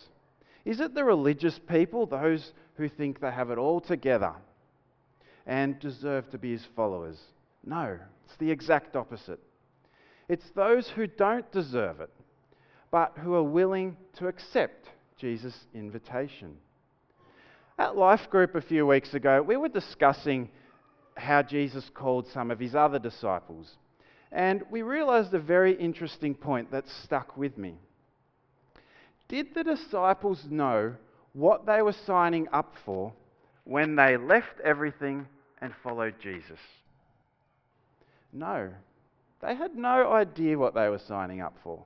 Is 0.65 0.79
it 0.81 0.95
the 0.95 1.05
religious 1.05 1.59
people, 1.69 2.07
those 2.07 2.53
who 2.77 2.89
think 2.89 3.21
they 3.21 3.33
have 3.33 3.51
it 3.51 3.59
all 3.59 3.81
together 3.81 4.33
and 5.45 5.79
deserve 5.81 6.31
to 6.31 6.39
be 6.39 6.53
his 6.53 6.67
followers? 6.77 7.19
No, 7.67 7.99
it's 8.27 8.37
the 8.39 8.51
exact 8.51 8.95
opposite. 8.95 9.41
It's 10.29 10.49
those 10.55 10.89
who 10.89 11.09
don't 11.09 11.51
deserve 11.51 12.01
it, 12.01 12.11
but 12.93 13.19
who 13.19 13.35
are 13.35 13.43
willing 13.43 13.97
to 14.19 14.29
accept 14.29 14.89
Jesus' 15.19 15.67
invitation. 15.75 16.57
At 17.77 17.97
Life 17.97 18.31
Group 18.31 18.55
a 18.55 18.61
few 18.61 18.87
weeks 18.87 19.15
ago, 19.15 19.43
we 19.43 19.57
were 19.57 19.69
discussing 19.69 20.49
how 21.17 21.43
Jesus 21.43 21.91
called 21.95 22.27
some 22.29 22.51
of 22.51 22.59
his 22.59 22.75
other 22.75 22.99
disciples. 22.99 23.77
And 24.31 24.63
we 24.71 24.83
realized 24.83 25.35
a 25.35 25.39
very 25.39 25.75
interesting 25.75 26.35
point 26.35 26.71
that 26.71 26.89
stuck 27.05 27.37
with 27.37 27.59
me. 27.59 27.75
Did 29.29 29.55
the 29.55 29.65
disciples 29.65 30.45
know 30.51 30.95
what 31.33 31.67
they 31.67 31.83
were 31.83 31.95
signing 32.07 32.49
up 32.53 32.75
for 32.85 33.13
when 33.65 33.97
they 33.97 34.17
left 34.17 34.61
everything 34.65 35.27
and 35.61 35.73
followed 35.83 36.15
Jesus? 36.21 36.59
No. 38.33 38.71
They 39.41 39.55
had 39.55 39.75
no 39.75 40.13
idea 40.13 40.59
what 40.59 40.75
they 40.75 40.89
were 40.89 40.99
signing 40.99 41.41
up 41.41 41.57
for. 41.63 41.85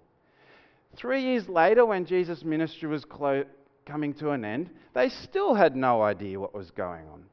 Three 0.96 1.22
years 1.22 1.48
later, 1.48 1.84
when 1.84 2.06
Jesus' 2.06 2.44
ministry 2.44 2.88
was 2.88 3.04
clo- 3.04 3.44
coming 3.86 4.14
to 4.14 4.30
an 4.30 4.44
end, 4.44 4.70
they 4.94 5.08
still 5.08 5.54
had 5.54 5.76
no 5.76 6.02
idea 6.02 6.38
what 6.40 6.54
was 6.54 6.70
going 6.70 7.06
on. 7.08 7.24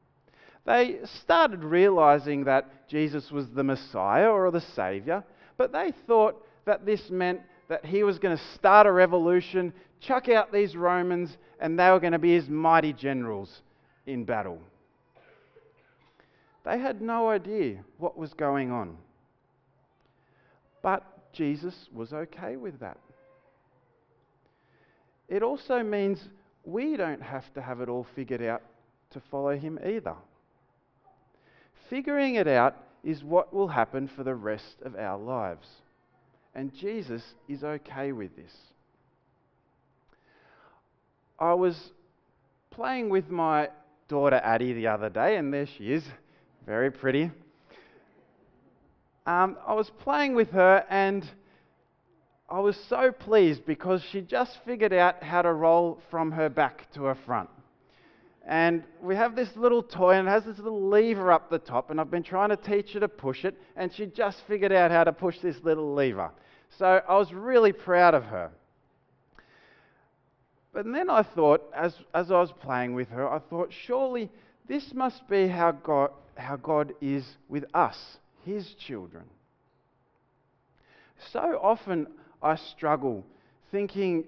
They 0.66 1.00
started 1.22 1.62
realizing 1.62 2.44
that 2.44 2.88
Jesus 2.88 3.30
was 3.30 3.48
the 3.50 3.64
Messiah 3.64 4.30
or 4.30 4.50
the 4.50 4.60
Savior, 4.60 5.22
but 5.56 5.72
they 5.72 5.92
thought 6.06 6.42
that 6.64 6.86
this 6.86 7.10
meant 7.10 7.40
that 7.68 7.84
he 7.84 8.02
was 8.02 8.18
going 8.18 8.36
to 8.36 8.42
start 8.54 8.86
a 8.86 8.92
revolution, 8.92 9.72
chuck 10.00 10.28
out 10.28 10.52
these 10.52 10.76
Romans, 10.76 11.36
and 11.60 11.78
they 11.78 11.90
were 11.90 12.00
going 12.00 12.12
to 12.12 12.18
be 12.18 12.34
his 12.34 12.48
mighty 12.48 12.92
generals 12.92 13.62
in 14.06 14.24
battle. 14.24 14.58
They 16.64 16.78
had 16.78 17.02
no 17.02 17.28
idea 17.28 17.84
what 17.98 18.16
was 18.16 18.32
going 18.32 18.70
on. 18.70 18.96
But 20.82 21.32
Jesus 21.32 21.88
was 21.92 22.12
okay 22.12 22.56
with 22.56 22.80
that. 22.80 22.98
It 25.28 25.42
also 25.42 25.82
means 25.82 26.28
we 26.64 26.96
don't 26.96 27.22
have 27.22 27.52
to 27.54 27.62
have 27.62 27.80
it 27.80 27.88
all 27.88 28.06
figured 28.14 28.42
out 28.42 28.62
to 29.10 29.20
follow 29.30 29.56
him 29.56 29.78
either. 29.84 30.14
Figuring 31.90 32.36
it 32.36 32.48
out 32.48 32.76
is 33.02 33.22
what 33.22 33.52
will 33.52 33.68
happen 33.68 34.08
for 34.08 34.24
the 34.24 34.34
rest 34.34 34.76
of 34.82 34.96
our 34.96 35.18
lives. 35.18 35.68
And 36.54 36.74
Jesus 36.74 37.22
is 37.48 37.62
okay 37.64 38.12
with 38.12 38.34
this. 38.36 38.52
I 41.38 41.54
was 41.54 41.90
playing 42.70 43.10
with 43.10 43.28
my 43.28 43.68
daughter 44.08 44.36
Addie 44.36 44.72
the 44.72 44.86
other 44.86 45.10
day, 45.10 45.36
and 45.36 45.52
there 45.52 45.66
she 45.66 45.92
is, 45.92 46.04
very 46.64 46.90
pretty. 46.90 47.30
Um, 49.26 49.56
I 49.66 49.74
was 49.74 49.90
playing 50.00 50.34
with 50.34 50.50
her, 50.50 50.84
and 50.88 51.28
I 52.48 52.60
was 52.60 52.76
so 52.88 53.10
pleased 53.10 53.64
because 53.66 54.02
she 54.12 54.20
just 54.20 54.58
figured 54.64 54.92
out 54.92 55.22
how 55.22 55.42
to 55.42 55.52
roll 55.52 56.00
from 56.10 56.32
her 56.32 56.48
back 56.48 56.90
to 56.92 57.04
her 57.04 57.16
front. 57.26 57.48
And 58.46 58.84
we 59.02 59.16
have 59.16 59.34
this 59.34 59.48
little 59.56 59.82
toy 59.82 60.14
and 60.14 60.28
it 60.28 60.30
has 60.30 60.44
this 60.44 60.58
little 60.58 60.88
lever 60.88 61.32
up 61.32 61.48
the 61.48 61.58
top, 61.58 61.90
and 61.90 62.00
I've 62.00 62.10
been 62.10 62.22
trying 62.22 62.50
to 62.50 62.56
teach 62.56 62.92
her 62.92 63.00
to 63.00 63.08
push 63.08 63.44
it, 63.44 63.56
and 63.74 63.92
she 63.92 64.06
just 64.06 64.38
figured 64.46 64.72
out 64.72 64.90
how 64.90 65.04
to 65.04 65.12
push 65.12 65.38
this 65.38 65.56
little 65.62 65.94
lever. 65.94 66.30
So 66.78 67.00
I 67.08 67.14
was 67.16 67.32
really 67.32 67.72
proud 67.72 68.14
of 68.14 68.24
her. 68.24 68.50
But 70.74 70.84
then 70.92 71.08
I 71.08 71.22
thought, 71.22 71.62
as, 71.74 71.94
as 72.12 72.30
I 72.30 72.40
was 72.40 72.52
playing 72.60 72.94
with 72.94 73.08
her, 73.10 73.30
I 73.30 73.38
thought, 73.38 73.72
surely 73.86 74.28
this 74.68 74.92
must 74.92 75.26
be 75.28 75.46
how 75.46 75.72
God, 75.72 76.10
how 76.36 76.56
God 76.56 76.92
is 77.00 77.24
with 77.48 77.64
us, 77.72 77.96
His 78.44 78.74
children. 78.74 79.24
So 81.32 81.60
often 81.62 82.08
I 82.42 82.56
struggle 82.56 83.24
thinking 83.70 84.24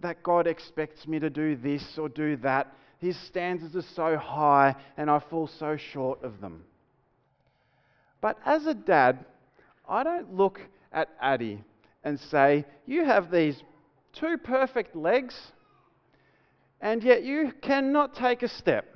that 0.00 0.22
God 0.22 0.46
expects 0.46 1.06
me 1.06 1.18
to 1.20 1.30
do 1.30 1.56
this 1.56 1.98
or 1.98 2.08
do 2.08 2.36
that, 2.38 2.74
his 3.00 3.16
standards 3.16 3.74
are 3.74 3.82
so 3.94 4.16
high 4.16 4.76
and 4.96 5.10
I 5.10 5.18
fall 5.18 5.46
so 5.46 5.76
short 5.76 6.22
of 6.22 6.40
them. 6.40 6.64
But 8.20 8.38
as 8.44 8.66
a 8.66 8.74
dad, 8.74 9.24
I 9.88 10.04
don't 10.04 10.34
look 10.34 10.60
at 10.92 11.08
Addie 11.20 11.64
and 12.04 12.20
say, 12.20 12.66
You 12.86 13.04
have 13.04 13.30
these 13.30 13.62
two 14.12 14.36
perfect 14.36 14.94
legs, 14.94 15.34
and 16.80 17.02
yet 17.02 17.22
you 17.22 17.52
cannot 17.62 18.14
take 18.14 18.42
a 18.42 18.48
step. 18.48 18.86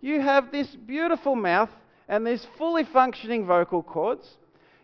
You 0.00 0.20
have 0.20 0.50
this 0.50 0.74
beautiful 0.74 1.36
mouth 1.36 1.70
and 2.08 2.26
these 2.26 2.46
fully 2.58 2.84
functioning 2.84 3.46
vocal 3.46 3.82
cords. 3.82 4.38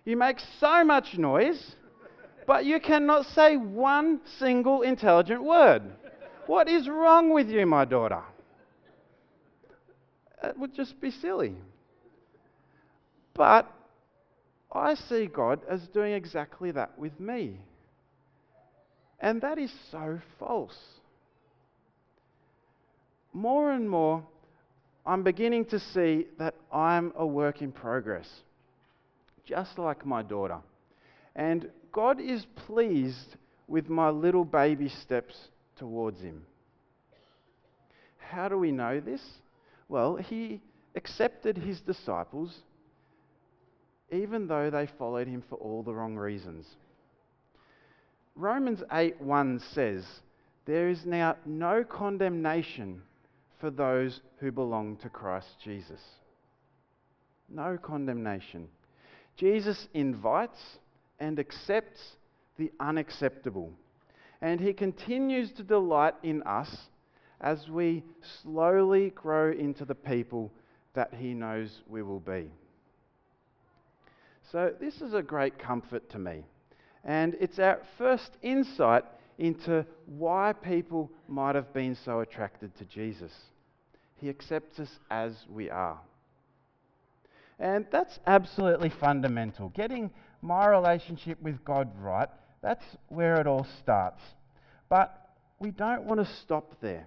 You 0.05 0.17
make 0.17 0.39
so 0.61 0.85
much 0.85 1.19
noise, 1.19 1.75
but 2.47 2.65
you 2.65 2.79
cannot 2.79 3.27
say 3.27 3.57
one 3.57 4.21
single 4.39 4.83
intelligent 4.83 5.43
word. 5.43 5.83
What 6.47 6.69
is 6.69 6.89
wrong 6.89 7.33
with 7.33 7.49
you, 7.49 7.67
my 7.67 7.85
daughter? 7.85 8.23
It 10.43 10.59
would 10.59 10.75
just 10.75 11.01
be 11.01 11.11
silly. 11.11 11.55
But 13.35 13.71
I 14.71 14.95
see 14.95 15.27
God 15.27 15.61
as 15.69 15.89
doing 15.89 16.13
exactly 16.13 16.71
that 16.73 16.99
with 16.99 17.19
me. 17.19 17.59
And 19.21 19.41
that 19.41 19.59
is 19.59 19.73
so 19.91 20.21
false. 20.39 20.77
More 23.33 23.73
and 23.73 23.89
more, 23.89 24.23
I'm 25.05 25.23
beginning 25.23 25.67
to 25.67 25.81
see 25.81 26.27
that 26.39 26.55
I'm 26.73 27.13
a 27.17 27.27
work 27.27 27.63
in 27.63 27.73
progress, 27.73 28.29
just 29.45 29.79
like 29.79 30.07
my 30.07 30.23
daughter. 30.23 30.59
And 31.35 31.71
God 31.93 32.21
is 32.21 32.47
pleased 32.67 33.37
with 33.69 33.89
my 33.89 34.11
little 34.11 34.45
baby 34.45 34.89
steps 34.89 35.49
towards 35.77 36.21
him. 36.21 36.45
How 38.19 38.49
do 38.49 38.59
we 38.59 38.73
know 38.73 39.01
this? 39.01 39.23
Well, 39.89 40.17
he 40.17 40.61
accepted 40.95 41.57
his 41.57 41.81
disciples 41.81 42.63
even 44.11 44.47
though 44.47 44.71
they 44.71 44.87
followed 44.87 45.27
him 45.27 45.43
for 45.49 45.57
all 45.57 45.83
the 45.83 45.95
wrong 45.95 46.17
reasons. 46.17 46.67
Romans 48.35 48.83
8:1 48.91 49.59
says, 49.59 50.23
"There 50.65 50.89
is 50.89 51.05
now 51.07 51.37
no 51.45 51.85
condemnation 51.85 53.03
for 53.59 53.71
those 53.71 54.21
who 54.39 54.53
belong 54.53 54.97
to 54.99 55.09
Christ 55.09 55.59
Jesus." 55.61 56.21
No 57.49 57.79
condemnation. 57.79 58.69
Jesus 59.37 59.89
invites 59.95 60.79
and 61.19 61.39
accepts 61.39 62.17
the 62.57 62.73
unacceptable 62.81 63.73
and 64.41 64.61
He 64.61 64.73
continues 64.73 65.53
to 65.53 65.63
delight 65.63 66.15
in 66.23 66.43
us 66.43 66.89
as 67.41 67.69
we 67.69 68.03
slowly 68.43 69.11
grow 69.11 69.53
into 69.53 69.85
the 69.85 69.95
people 69.95 70.53
that 70.95 71.15
He 71.15 71.35
knows 71.35 71.83
we 71.89 72.03
will 72.03 72.21
be. 72.21 72.51
So, 74.53 74.73
this 74.81 75.01
is 75.01 75.13
a 75.13 75.23
great 75.23 75.59
comfort 75.59 76.09
to 76.11 76.19
me. 76.19 76.45
And 77.05 77.37
it's 77.41 77.59
our 77.59 77.81
first 77.99 78.31
insight 78.43 79.05
into 79.39 79.85
why 80.07 80.53
people 80.53 81.11
might 81.29 81.55
have 81.55 81.73
been 81.73 81.97
so 82.05 82.21
attracted 82.21 82.77
to 82.79 82.85
Jesus. 82.85 83.33
He 84.17 84.29
accepts 84.29 84.79
us 84.81 84.99
as 85.11 85.33
we 85.49 85.71
are. 85.71 86.01
And 87.59 87.87
that's 87.91 88.19
absolutely 88.27 88.89
fundamental. 88.89 89.71
Getting 89.71 90.11
my 90.43 90.67
relationship 90.67 91.41
with 91.43 91.65
God 91.65 91.91
right, 91.99 92.29
that's 92.63 92.85
where 93.09 93.41
it 93.41 93.47
all 93.47 93.67
starts. 93.83 94.21
But 94.89 95.29
we 95.59 95.71
don't 95.71 96.05
want 96.05 96.21
to 96.21 96.35
stop 96.43 96.75
there. 96.81 97.07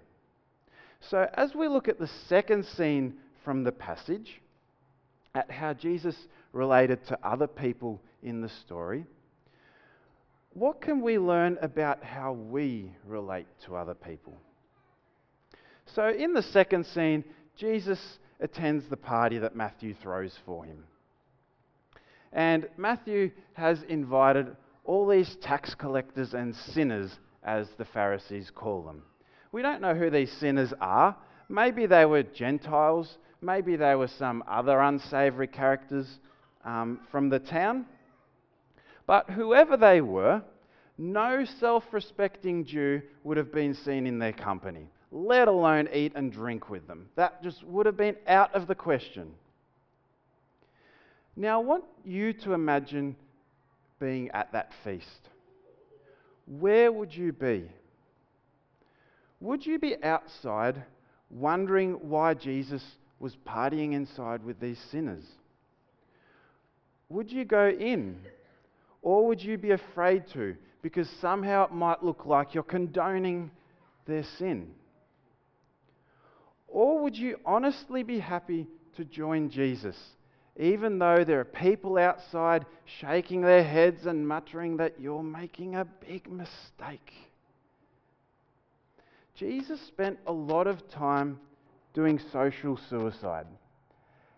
So, 1.02 1.30
as 1.34 1.56
we 1.56 1.68
look 1.68 1.88
at 1.88 2.00
the 2.00 2.10
second 2.28 2.66
scene 2.66 3.16
from 3.44 3.64
the 3.64 3.72
passage, 3.72 4.42
at 5.36 5.50
how 5.50 5.74
Jesus 5.74 6.16
related 6.52 7.06
to 7.08 7.20
other 7.24 7.48
people 7.48 8.02
in 8.22 8.42
the 8.42 8.50
story, 8.50 9.06
what 10.54 10.82
can 10.82 11.02
we 11.02 11.18
learn 11.18 11.58
about 11.62 12.04
how 12.04 12.34
we 12.34 12.92
relate 13.06 13.48
to 13.66 13.76
other 13.76 13.94
people? 13.94 14.38
So, 15.86 16.10
in 16.10 16.34
the 16.34 16.44
second 16.44 16.86
scene, 16.86 17.24
Jesus 17.56 18.20
attends 18.40 18.86
the 18.90 18.98
party 18.98 19.38
that 19.40 19.56
Matthew 19.56 19.94
throws 19.94 20.38
for 20.46 20.66
him. 20.66 20.84
And 22.32 22.68
Matthew 22.78 23.32
has 23.54 23.82
invited 23.84 24.56
all 24.90 25.06
these 25.06 25.36
tax 25.36 25.76
collectors 25.76 26.34
and 26.34 26.56
sinners, 26.56 27.20
as 27.44 27.68
the 27.78 27.86
Pharisees 27.86 28.50
call 28.50 28.82
them. 28.82 29.04
We 29.52 29.62
don't 29.62 29.82
know 29.82 29.94
who 29.94 30.10
these 30.10 30.32
sinners 30.32 30.74
are. 30.82 31.16
Maybe 31.48 31.86
they 31.86 32.06
were 32.06 32.24
Gentiles, 32.24 33.20
maybe 33.40 33.76
they 33.76 33.94
were 33.94 34.08
some 34.08 34.44
other 34.48 34.80
unsavory 34.80 35.46
characters 35.46 36.08
um, 36.66 37.02
from 37.12 37.30
the 37.30 37.38
town. 37.38 37.86
But 39.06 39.30
whoever 39.30 39.78
they 39.78 40.02
were, 40.02 40.42
no 40.98 41.46
self 41.46 41.84
respecting 41.92 42.66
Jew 42.66 43.04
would 43.24 43.38
have 43.38 43.54
been 43.54 43.76
seen 43.76 44.08
in 44.08 44.18
their 44.18 44.34
company, 44.34 44.88
let 45.12 45.48
alone 45.48 45.88
eat 45.94 46.14
and 46.16 46.32
drink 46.32 46.68
with 46.68 46.88
them. 46.88 47.10
That 47.16 47.44
just 47.44 47.64
would 47.64 47.86
have 47.86 47.98
been 47.98 48.16
out 48.26 48.56
of 48.56 48.66
the 48.66 48.74
question. 48.74 49.34
Now, 51.36 51.62
I 51.62 51.64
want 51.64 51.84
you 52.04 52.34
to 52.34 52.54
imagine 52.54 53.16
being 54.00 54.30
at 54.32 54.52
that 54.54 54.72
feast. 54.84 55.30
Where 56.46 56.92
would 56.92 57.14
you 57.14 57.32
be? 57.32 57.70
Would 59.40 59.66
you 59.66 59.80
be 59.80 59.96
outside 60.04 60.84
wondering 61.30 61.94
why 61.94 62.34
Jesus 62.34 62.84
was 63.20 63.36
partying 63.48 63.94
inside 63.94 64.44
with 64.44 64.60
these 64.60 64.80
sinners? 64.92 65.24
Would 67.10 67.32
you 67.32 67.46
go 67.46 67.70
in? 67.70 68.20
Or 69.02 69.28
would 69.28 69.42
you 69.42 69.58
be 69.58 69.72
afraid 69.72 70.26
to 70.34 70.56
because 70.82 71.10
somehow 71.22 71.66
it 71.66 71.72
might 71.72 72.04
look 72.04 72.26
like 72.26 72.54
you're 72.54 72.64
condoning 72.64 73.52
their 74.06 74.24
sin? 74.38 74.72
Or 76.68 77.00
would 77.00 77.16
you 77.16 77.38
honestly 77.46 78.04
be 78.04 78.20
happy 78.20 78.68
to 78.96 79.06
join 79.06 79.50
Jesus, 79.50 79.98
even 80.60 81.00
though 81.00 81.24
there 81.24 81.40
are 81.40 81.46
people 81.46 81.98
outside 81.98 82.66
shaking 82.86 83.42
their 83.42 83.64
heads 83.64 84.06
and 84.06 84.28
muttering 84.28 84.78
that 84.78 85.00
you're 85.00 85.24
making 85.24 85.76
a 85.76 85.86
big 85.86 86.30
mistake? 86.30 87.14
Jesus 89.36 89.80
spent 89.80 90.20
a 90.28 90.34
lot 90.34 90.68
of 90.68 90.90
time 90.90 91.40
doing 91.94 92.20
social 92.34 92.78
suicide, 92.90 93.48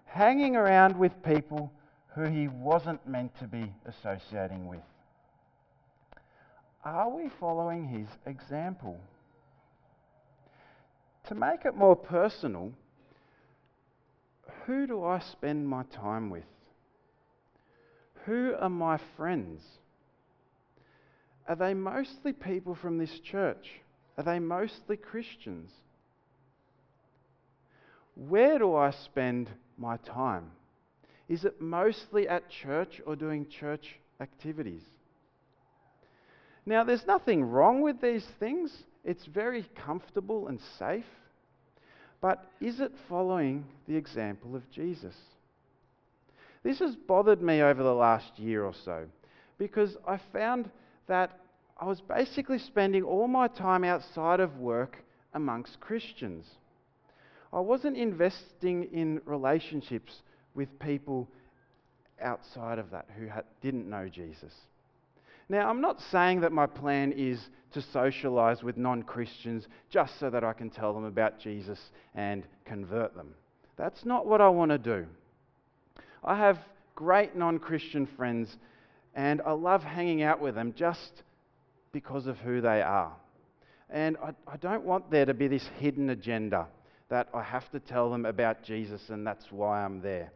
hanging 0.06 0.56
around 0.56 0.96
with 0.96 1.24
people 1.24 1.74
who 2.14 2.26
he 2.26 2.48
wasn't 2.48 3.06
meant 3.08 3.36
to 3.40 3.48
be 3.48 3.74
associating 3.88 4.68
with. 4.68 4.82
Are 6.86 7.10
we 7.10 7.30
following 7.40 7.88
his 7.88 8.08
example? 8.28 9.00
To 11.30 11.36
make 11.36 11.66
it 11.66 11.76
more 11.76 11.96
personal, 11.96 12.74
who 14.66 14.88
do 14.88 15.04
I 15.04 15.20
spend 15.20 15.68
my 15.68 15.84
time 15.84 16.30
with? 16.30 16.44
Who 18.26 18.54
are 18.60 18.70
my 18.70 19.00
friends? 19.18 19.62
Are 21.48 21.56
they 21.56 21.74
mostly 21.74 22.34
people 22.34 22.76
from 22.76 22.98
this 22.98 23.20
church? 23.20 23.82
Are 24.18 24.24
they 24.24 24.40
mostly 24.40 24.98
Christians? 24.98 25.72
Where 28.16 28.60
do 28.60 28.76
I 28.76 28.92
spend 28.92 29.50
my 29.78 29.98
time? 29.98 30.52
Is 31.28 31.46
it 31.46 31.62
mostly 31.62 32.28
at 32.28 32.50
church 32.50 33.02
or 33.06 33.16
doing 33.16 33.48
church 33.48 33.96
activities? 34.20 34.84
Now, 36.66 36.84
there's 36.84 37.08
nothing 37.08 37.44
wrong 37.44 37.82
with 37.82 38.02
these 38.02 38.26
things, 38.40 38.84
it's 39.04 39.26
very 39.26 39.66
comfortable 39.76 40.48
and 40.48 40.60
safe. 40.78 41.06
But 42.22 42.46
is 42.62 42.80
it 42.80 42.92
following 43.10 43.66
the 43.88 43.96
example 43.96 44.56
of 44.56 44.70
Jesus? 44.72 45.16
This 46.64 46.80
has 46.80 46.96
bothered 46.96 47.42
me 47.42 47.62
over 47.62 47.82
the 47.82 47.94
last 47.94 48.38
year 48.38 48.64
or 48.64 48.74
so 48.86 49.06
because 49.58 49.98
I 50.08 50.20
found 50.32 50.70
that 51.08 51.40
I 51.80 51.86
was 51.86 52.00
basically 52.00 52.60
spending 52.60 53.04
all 53.04 53.28
my 53.28 53.48
time 53.48 53.84
outside 53.84 54.40
of 54.40 54.60
work 54.60 54.98
amongst 55.34 55.80
Christians. 55.80 56.46
I 57.52 57.60
wasn't 57.60 57.98
investing 57.98 58.84
in 58.94 59.22
relationships 59.26 60.22
with 60.54 60.80
people 60.80 61.28
outside 62.22 62.78
of 62.78 62.92
that 62.92 63.08
who 63.18 63.30
didn't 63.62 63.90
know 63.90 64.08
Jesus. 64.08 64.54
Now, 65.52 65.70
I'm 65.70 65.82
not 65.82 66.00
saying 66.14 66.40
that 66.42 66.54
my 66.54 66.66
plan 66.66 67.12
is 67.12 67.38
to 67.74 67.82
socialize 67.82 68.64
with 68.64 68.78
non 68.78 69.04
Christians 69.04 69.68
just 69.90 70.18
so 70.18 70.30
that 70.30 70.46
I 70.46 70.54
can 70.54 70.70
tell 70.70 70.94
them 70.94 71.04
about 71.04 71.42
Jesus 71.42 71.78
and 72.16 72.48
convert 72.64 73.18
them. 73.18 73.34
That's 73.76 74.06
not 74.06 74.26
what 74.26 74.40
I 74.40 74.48
want 74.48 74.72
to 74.72 74.78
do. 74.78 75.06
I 76.24 76.38
have 76.38 76.58
great 76.96 77.36
non 77.36 77.60
Christian 77.60 78.08
friends 78.16 78.56
and 79.14 79.42
I 79.46 79.52
love 79.52 79.84
hanging 79.84 80.22
out 80.22 80.40
with 80.40 80.56
them 80.56 80.74
just 80.74 81.24
because 81.92 82.28
of 82.28 82.38
who 82.38 82.62
they 82.62 82.82
are. 82.82 83.12
And 83.90 84.16
I, 84.24 84.30
I, 84.50 84.56
don't 84.56 84.86
want 84.86 85.12
there 85.12 85.26
to 85.26 85.34
be 85.34 85.50
this 85.50 85.68
hidden 85.80 86.12
agenda 86.12 86.68
that 87.10 87.28
I 87.34 87.44
have 87.44 87.70
to 87.72 87.82
tell 87.82 88.10
them 88.10 88.26
about 88.26 88.64
Jesus 88.64 89.02
and 89.10 89.28
that's 89.28 89.52
why 89.52 89.84
I'm 89.84 90.02
there. 90.02 90.32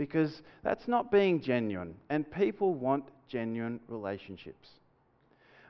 Because 0.00 0.40
that's 0.64 0.88
not 0.88 1.12
being 1.12 1.42
genuine. 1.42 1.94
And 2.08 2.24
people 2.30 2.72
want 2.72 3.04
genuine 3.28 3.80
relationships. 3.86 4.66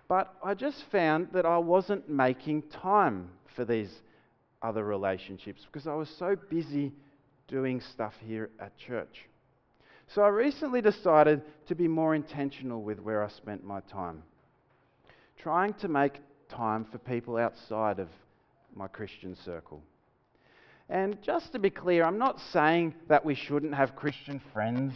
But 0.07 0.33
I 0.41 0.55
just 0.55 0.85
found 0.93 1.31
that 1.33 1.45
I 1.45 1.59
wasn't 1.59 2.09
making 2.09 2.63
time 2.71 3.31
for 3.57 3.65
these 3.65 3.91
other 4.63 4.85
relationships 4.85 5.67
because 5.67 5.89
I 5.89 5.95
was 5.95 6.09
so 6.17 6.37
busy 6.49 6.93
doing 7.49 7.81
stuff 7.81 8.15
here 8.25 8.51
at 8.61 8.77
church. 8.77 9.27
So 10.07 10.23
I 10.23 10.29
recently 10.29 10.81
decided 10.81 11.43
to 11.67 11.75
be 11.75 11.89
more 11.89 12.15
intentional 12.15 12.83
with 12.83 13.01
where 13.01 13.25
I 13.25 13.29
spent 13.31 13.65
my 13.65 13.81
time, 13.81 14.23
trying 15.39 15.75
to 15.75 15.89
make 15.89 16.21
time 16.49 16.85
for 16.85 16.99
people 16.99 17.37
outside 17.37 17.99
of 17.99 18.09
my 18.77 18.87
Christian 18.87 19.35
circle. 19.35 19.83
And 20.91 21.23
just 21.23 21.53
to 21.53 21.61
be 21.61 21.71
clear, 21.71 22.05
I'm 22.05 22.19
not 22.19 22.41
saying 22.53 22.95
that 23.09 23.25
we 23.25 23.37
shouldn't 23.37 23.75
have 23.75 23.95
Christian 23.95 24.41
friends, 24.53 24.93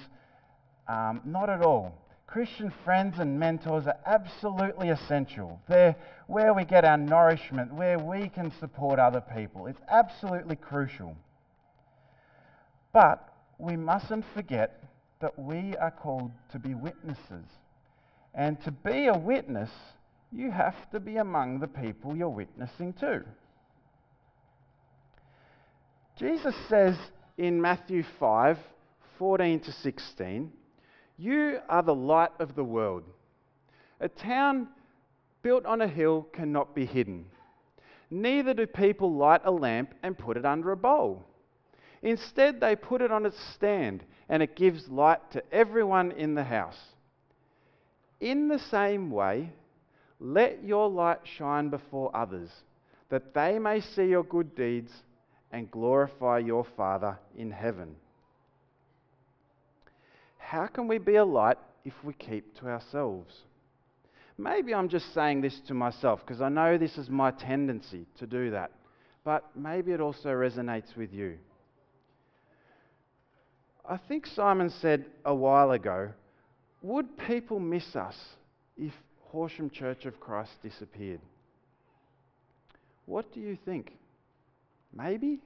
um, 0.89 1.21
not 1.25 1.49
at 1.49 1.63
all. 1.63 1.97
Christian 2.27 2.73
friends 2.85 3.21
and 3.21 3.39
mentors 3.39 3.87
are 3.87 3.99
absolutely 4.05 4.89
essential. 4.89 5.61
They're 5.69 5.95
where 6.27 6.53
we 6.53 6.65
get 6.65 6.85
our 6.85 6.97
nourishment, 6.97 7.73
where 7.73 7.97
we 7.97 8.29
can 8.29 8.51
support 8.59 8.99
other 8.99 9.21
people. 9.21 9.69
It's 9.69 9.81
absolutely 9.89 10.57
crucial. 10.57 11.17
But 12.93 13.29
we 13.59 13.77
mustn't 13.77 14.25
forget 14.35 14.83
that 15.21 15.39
we 15.39 15.77
are 15.77 15.93
called 15.93 16.33
to 16.51 16.59
be 16.59 16.75
witnesses. 16.75 17.47
And 18.35 18.61
to 18.65 18.73
be 18.73 19.07
a 19.07 19.17
witness, 19.17 19.71
you 20.33 20.51
have 20.51 20.91
to 20.91 20.99
be 20.99 21.19
among 21.19 21.61
the 21.61 21.69
people 21.69 22.17
you're 22.17 22.29
witnessing 22.29 22.95
to. 22.95 23.23
Jesus 26.17 26.55
says 26.69 26.97
in 27.39 27.61
Matthew 27.61 28.05
5 28.21 28.59
14 29.19 29.61
to 29.61 29.73
16, 29.73 30.53
you 31.17 31.59
are 31.69 31.83
the 31.83 31.95
light 31.95 32.31
of 32.39 32.55
the 32.55 32.65
world. 32.65 33.05
A 34.01 34.09
town 34.09 34.69
built 35.43 35.67
on 35.67 35.81
a 35.81 35.89
hill 35.89 36.27
cannot 36.33 36.75
be 36.75 36.85
hidden. 36.85 37.27
Neither 38.11 38.55
do 38.55 38.67
people 38.67 39.13
light 39.15 39.41
a 39.45 39.51
lamp 39.51 39.95
and 40.03 40.19
put 40.19 40.37
it 40.37 40.45
under 40.45 40.73
a 40.73 40.77
bowl. 40.77 41.25
Instead, 42.03 42.61
they 42.61 42.77
put 42.77 43.03
it 43.03 43.11
on 43.11 43.27
its 43.27 43.39
stand, 43.55 44.05
and 44.29 44.43
it 44.43 44.57
gives 44.57 44.89
light 44.89 45.31
to 45.33 45.43
everyone 45.53 46.13
in 46.13 46.35
the 46.35 46.45
house. 46.45 46.79
In 48.21 48.49
the 48.49 48.59
same 48.59 49.11
way, 49.11 49.53
let 50.21 50.63
your 50.63 50.89
light 50.89 51.21
shine 51.25 51.71
before 51.71 52.15
others, 52.15 52.51
that 53.09 53.35
they 53.35 53.59
may 53.59 53.81
see 53.81 54.05
your 54.05 54.25
good 54.25 54.55
deeds 54.55 54.93
and 55.55 55.71
glorify 55.71 56.39
your 56.39 56.67
Father 56.77 57.17
in 57.39 57.53
heaven. 57.53 57.95
how 60.37 60.67
can 60.67 60.89
we 60.89 60.99
be 60.99 61.15
a 61.15 61.25
light 61.25 61.57
if 61.85 61.95
we 62.03 62.13
keep 62.13 62.57
to 62.59 62.67
ourselves? 62.67 63.35
Maybe 64.37 64.75
I'm 64.75 64.89
just 64.89 65.15
saying 65.15 65.43
this 65.43 65.61
to 65.69 65.75
myself 65.75 66.21
because 66.21 66.43
I 66.43 66.49
know 66.49 66.77
this 66.77 66.99
is 66.99 67.09
my 67.09 67.31
tendency 67.31 68.05
to 68.19 68.27
do 68.27 68.51
that, 68.51 68.73
but 69.25 69.45
maybe 69.55 69.93
it 69.93 70.01
also 70.01 70.31
resonates 70.31 70.97
with 70.97 71.13
you. 71.13 71.39
I 73.89 73.97
think 73.97 74.27
Simon 74.27 74.71
said 74.71 75.07
a 75.25 75.35
while 75.35 75.71
ago 75.71 76.11
would 76.83 77.17
people 77.17 77.61
miss 77.61 77.95
us 77.95 78.17
if 78.77 78.93
Horsham 79.31 79.71
Church 79.71 80.05
of 80.05 80.19
Christ 80.19 80.53
disappeared? 80.63 81.21
What 83.07 83.33
do 83.33 83.41
you 83.41 83.57
think? 83.65 83.93
Maybe? 84.97 85.41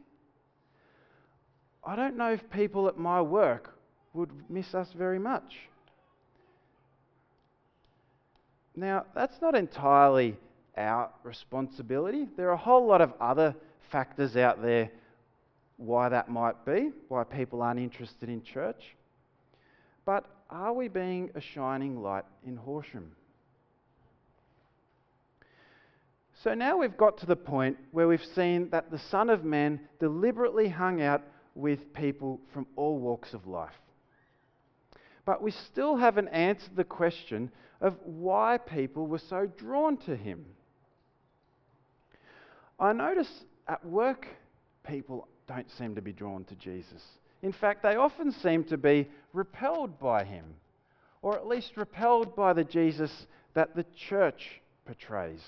I 1.85 1.97
don't 1.97 2.17
know 2.17 2.33
if 2.33 2.51
people 2.51 2.89
at 2.89 2.99
my 2.99 3.23
work 3.23 3.75
would 4.13 4.31
miss 4.51 4.75
us 4.75 4.89
very 4.97 5.19
much. 5.19 5.57
Now, 8.77 9.07
that's 9.15 9.41
not 9.41 9.55
entirely 9.55 10.37
our 10.77 11.11
responsibility. 11.25 12.29
There 12.37 12.49
are 12.49 12.53
a 12.53 12.57
whole 12.57 12.87
lot 12.87 13.01
of 13.01 13.13
other 13.21 13.55
factors 13.91 14.37
out 14.37 14.63
there 14.63 14.91
why 15.77 16.09
that 16.09 16.29
might 16.29 16.65
be, 16.65 16.93
why 17.09 17.25
people 17.25 17.63
aren't 17.63 17.81
interested 17.81 18.29
in 18.29 18.43
church. 18.43 18.97
But 20.05 20.27
are 20.51 20.73
we 20.73 20.89
being 20.89 21.31
a 21.35 21.41
shining 21.41 22.03
light 22.03 22.25
in 22.47 22.57
Horsham? 22.57 23.13
So 26.45 26.55
now 26.55 26.77
we've 26.79 26.97
got 26.97 27.19
to 27.19 27.27
the 27.27 27.37
point 27.37 27.77
where 27.91 28.07
we've 28.07 28.25
seen 28.35 28.71
that 28.71 28.91
the 28.91 28.99
Son 28.99 29.29
of 29.29 29.45
Man 29.45 29.81
deliberately 29.99 30.69
hung 30.69 31.03
out 31.03 31.23
with 31.57 31.93
people 31.93 32.41
from 32.53 32.67
all 32.77 32.99
walks 32.99 33.35
of 33.35 33.47
life. 33.49 33.75
But 35.25 35.43
we 35.43 35.51
still 35.51 35.97
haven't 35.97 36.29
answered 36.29 36.77
the 36.77 36.85
question 36.85 37.51
of 37.81 37.97
why 38.05 38.59
people 38.59 39.09
were 39.09 39.19
so 39.19 39.47
drawn 39.59 39.97
to 39.99 40.15
him. 40.15 40.45
I 42.79 42.93
notice 42.93 43.45
at 43.67 43.85
work, 43.85 44.27
people 44.87 45.27
don't 45.49 45.71
seem 45.73 45.97
to 45.97 46.03
be 46.03 46.13
drawn 46.13 46.45
to 46.45 46.55
Jesus. 46.55 47.03
In 47.43 47.53
fact, 47.53 47.83
they 47.83 47.97
often 47.97 48.31
seem 48.31 48.63
to 48.65 48.77
be 48.77 49.09
repelled 49.33 49.99
by 49.99 50.23
him, 50.23 50.45
or 51.21 51.35
at 51.35 51.49
least 51.49 51.77
repelled 51.77 52.37
by 52.37 52.53
the 52.53 52.65
Jesus 52.65 53.27
that 53.55 53.75
the 53.75 53.85
church 54.09 54.61
portrays. 54.87 55.43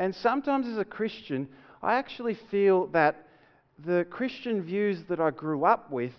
And 0.00 0.14
sometimes 0.14 0.66
as 0.66 0.78
a 0.78 0.84
Christian, 0.86 1.46
I 1.82 1.96
actually 1.96 2.32
feel 2.50 2.86
that 2.86 3.26
the 3.84 4.06
Christian 4.08 4.62
views 4.62 5.02
that 5.10 5.20
I 5.20 5.30
grew 5.30 5.66
up 5.66 5.90
with 5.90 6.14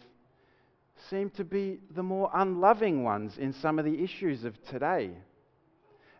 seem 1.09 1.31
to 1.31 1.43
be 1.43 1.79
the 1.95 2.03
more 2.03 2.29
unloving 2.31 3.03
ones 3.03 3.39
in 3.39 3.53
some 3.53 3.79
of 3.79 3.85
the 3.85 4.03
issues 4.03 4.43
of 4.43 4.53
today. 4.65 5.09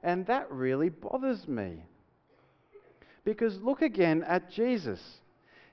And 0.02 0.26
that 0.26 0.52
really 0.52 0.90
bothers 0.90 1.48
me. 1.48 1.84
Because 3.24 3.62
look 3.62 3.84
again 3.84 4.24
at 4.24 4.50
Jesus. 4.50 5.00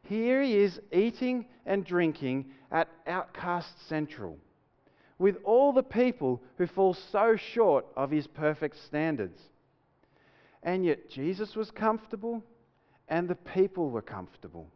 Here 0.02 0.42
he 0.42 0.58
is 0.58 0.78
eating 0.92 1.46
and 1.64 1.86
drinking 1.86 2.50
at 2.70 2.88
Outcast 3.06 3.88
Central 3.88 4.36
with 5.18 5.36
all 5.42 5.72
the 5.72 5.82
people 5.82 6.42
who 6.58 6.66
fall 6.66 6.92
so 6.92 7.36
short 7.54 7.86
of 7.96 8.10
his 8.10 8.26
perfect 8.26 8.76
standards. 8.84 9.40
And 10.68 10.84
yet 10.84 11.08
Jesus 11.08 11.56
was 11.56 11.70
comfortable 11.70 12.44
and 13.08 13.26
the 13.26 13.34
people 13.34 13.88
were 13.88 14.02
comfortable. 14.02 14.68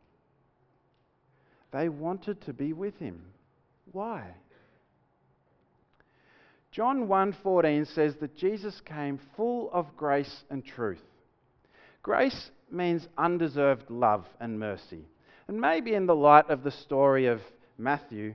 They 1.71 1.91
wanted 1.91 2.41
to 2.47 2.55
be 2.55 2.73
with 2.73 2.99
him. 2.99 3.21
Why? 3.93 4.25
John 6.71 7.09
1:14 7.09 7.85
says 7.85 8.17
that 8.17 8.35
Jesus 8.35 8.81
came 8.81 9.19
full 9.37 9.71
of 9.71 9.95
grace 9.95 10.47
and 10.49 10.65
truth. 10.65 11.05
Grace 12.03 12.51
means 12.71 13.07
undeserved 13.19 13.91
love 13.91 14.27
and 14.41 14.59
mercy. 14.59 15.05
And 15.47 15.61
maybe 15.61 15.93
in 15.93 16.07
the 16.07 16.17
light 16.17 16.49
of 16.49 16.63
the 16.63 16.71
story 16.71 17.27
of 17.27 17.43
Matthew, 17.77 18.35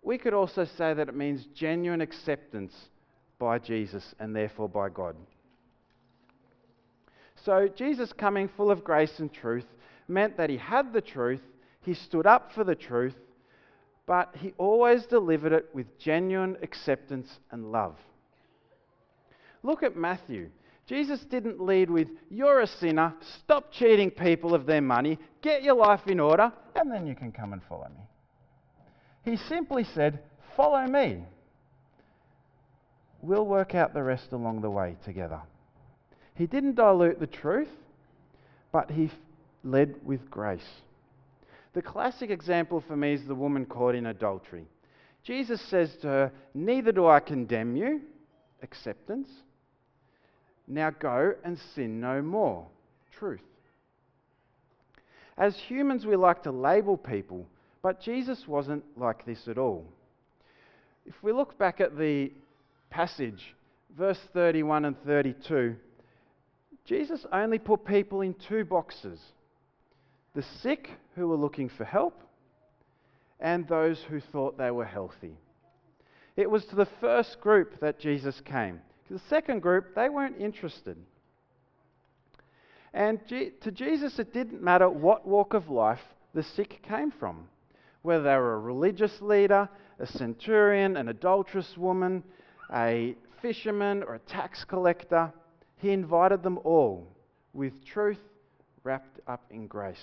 we 0.00 0.16
could 0.16 0.32
also 0.32 0.64
say 0.64 0.94
that 0.94 1.08
it 1.08 1.16
means 1.16 1.46
genuine 1.56 2.00
acceptance 2.00 2.88
by 3.40 3.58
Jesus 3.58 4.14
and 4.20 4.36
therefore 4.36 4.68
by 4.68 4.90
God. 4.90 5.16
So, 7.44 7.68
Jesus 7.68 8.12
coming 8.12 8.48
full 8.48 8.70
of 8.70 8.84
grace 8.84 9.18
and 9.18 9.30
truth 9.30 9.66
meant 10.08 10.38
that 10.38 10.48
he 10.48 10.56
had 10.56 10.92
the 10.92 11.02
truth, 11.02 11.42
he 11.82 11.92
stood 11.92 12.26
up 12.26 12.52
for 12.52 12.64
the 12.64 12.74
truth, 12.74 13.16
but 14.06 14.34
he 14.38 14.54
always 14.56 15.04
delivered 15.04 15.52
it 15.52 15.68
with 15.74 15.98
genuine 15.98 16.56
acceptance 16.62 17.38
and 17.50 17.70
love. 17.70 17.96
Look 19.62 19.82
at 19.82 19.96
Matthew. 19.96 20.50
Jesus 20.86 21.20
didn't 21.20 21.60
lead 21.60 21.90
with, 21.90 22.08
You're 22.30 22.60
a 22.60 22.66
sinner, 22.66 23.14
stop 23.40 23.72
cheating 23.72 24.10
people 24.10 24.54
of 24.54 24.64
their 24.64 24.82
money, 24.82 25.18
get 25.42 25.62
your 25.62 25.76
life 25.76 26.06
in 26.06 26.20
order, 26.20 26.50
and 26.74 26.90
then 26.90 27.06
you 27.06 27.14
can 27.14 27.30
come 27.30 27.52
and 27.52 27.62
follow 27.68 27.88
me. 27.88 29.30
He 29.30 29.36
simply 29.36 29.84
said, 29.84 30.20
Follow 30.56 30.86
me. 30.86 31.24
We'll 33.20 33.46
work 33.46 33.74
out 33.74 33.92
the 33.92 34.02
rest 34.02 34.32
along 34.32 34.60
the 34.60 34.70
way 34.70 34.96
together. 35.04 35.40
He 36.34 36.46
didn't 36.46 36.74
dilute 36.74 37.20
the 37.20 37.26
truth, 37.26 37.68
but 38.72 38.90
he 38.90 39.10
led 39.62 39.94
with 40.04 40.30
grace. 40.30 40.68
The 41.74 41.82
classic 41.82 42.30
example 42.30 42.82
for 42.86 42.96
me 42.96 43.14
is 43.14 43.24
the 43.24 43.34
woman 43.34 43.66
caught 43.66 43.94
in 43.94 44.06
adultery. 44.06 44.66
Jesus 45.22 45.60
says 45.60 45.96
to 46.02 46.08
her, 46.08 46.32
Neither 46.54 46.92
do 46.92 47.06
I 47.06 47.20
condemn 47.20 47.76
you, 47.76 48.02
acceptance. 48.62 49.28
Now 50.66 50.90
go 50.90 51.34
and 51.44 51.58
sin 51.74 52.00
no 52.00 52.22
more, 52.22 52.66
truth. 53.18 53.40
As 55.36 55.56
humans, 55.56 56.06
we 56.06 56.16
like 56.16 56.42
to 56.44 56.52
label 56.52 56.96
people, 56.96 57.46
but 57.82 58.00
Jesus 58.00 58.46
wasn't 58.46 58.84
like 58.96 59.26
this 59.26 59.48
at 59.48 59.58
all. 59.58 59.84
If 61.06 61.14
we 61.22 61.32
look 61.32 61.58
back 61.58 61.80
at 61.80 61.98
the 61.98 62.32
passage, 62.88 63.54
verse 63.96 64.20
31 64.32 64.84
and 64.84 64.96
32, 65.04 65.76
Jesus 66.84 67.24
only 67.32 67.58
put 67.58 67.84
people 67.84 68.20
in 68.20 68.34
two 68.34 68.64
boxes 68.64 69.18
the 70.34 70.42
sick 70.62 70.90
who 71.14 71.28
were 71.28 71.36
looking 71.36 71.68
for 71.68 71.84
help, 71.84 72.20
and 73.38 73.68
those 73.68 74.02
who 74.10 74.20
thought 74.20 74.58
they 74.58 74.70
were 74.70 74.84
healthy. 74.84 75.36
It 76.36 76.50
was 76.50 76.64
to 76.66 76.76
the 76.76 76.88
first 77.00 77.40
group 77.40 77.78
that 77.80 78.00
Jesus 78.00 78.40
came. 78.44 78.80
To 79.06 79.14
the 79.14 79.22
second 79.28 79.62
group, 79.62 79.94
they 79.94 80.08
weren't 80.08 80.40
interested. 80.40 80.96
And 82.92 83.20
to 83.28 83.70
Jesus, 83.70 84.18
it 84.18 84.32
didn't 84.32 84.62
matter 84.62 84.88
what 84.88 85.26
walk 85.26 85.54
of 85.54 85.68
life 85.68 86.00
the 86.34 86.42
sick 86.42 86.80
came 86.82 87.12
from, 87.12 87.46
whether 88.02 88.24
they 88.24 88.36
were 88.36 88.54
a 88.54 88.58
religious 88.60 89.20
leader, 89.20 89.68
a 90.00 90.06
centurion, 90.06 90.96
an 90.96 91.08
adulterous 91.08 91.76
woman, 91.76 92.24
a 92.72 93.14
fisherman, 93.40 94.02
or 94.02 94.16
a 94.16 94.20
tax 94.20 94.64
collector. 94.64 95.32
He 95.84 95.92
invited 95.92 96.42
them 96.42 96.58
all 96.64 97.06
with 97.52 97.84
truth 97.84 98.16
wrapped 98.84 99.20
up 99.26 99.44
in 99.50 99.66
grace 99.66 100.02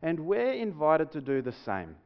and 0.00 0.20
we're 0.20 0.52
invited 0.52 1.10
to 1.10 1.20
do 1.20 1.42
the 1.42 1.56
same. 1.64 1.96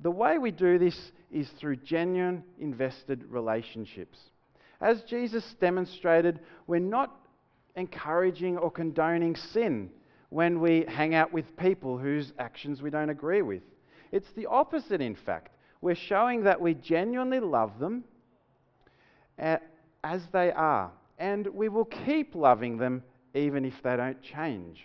The 0.00 0.10
way 0.10 0.38
we 0.38 0.50
do 0.50 0.80
this 0.80 1.12
is 1.30 1.48
through 1.50 1.76
genuine, 1.76 2.42
invested 2.58 3.24
relationships. 3.28 4.18
As 4.80 5.04
Jesus 5.04 5.44
demonstrated, 5.60 6.40
we're 6.66 6.80
not 6.80 7.14
encouraging 7.76 8.58
or 8.58 8.72
condoning 8.72 9.36
sin 9.36 9.90
when 10.30 10.58
we 10.58 10.86
hang 10.88 11.14
out 11.14 11.32
with 11.32 11.56
people 11.56 11.96
whose 11.96 12.32
actions 12.40 12.82
we 12.82 12.90
don't 12.90 13.10
agree 13.10 13.42
with. 13.42 13.62
It's 14.10 14.32
the 14.34 14.46
opposite, 14.46 15.00
in 15.00 15.14
fact. 15.14 15.54
We're 15.80 15.94
showing 15.94 16.42
that 16.42 16.60
we 16.60 16.74
genuinely 16.74 17.38
love 17.38 17.78
them 17.78 18.02
eh, 19.38 19.58
as 20.02 20.22
they 20.32 20.50
are, 20.50 20.90
and 21.20 21.46
we 21.48 21.68
will 21.68 21.84
keep 21.84 22.34
loving 22.34 22.78
them 22.78 23.04
even 23.34 23.64
if 23.64 23.74
they 23.84 23.94
don't 23.94 24.20
change. 24.22 24.80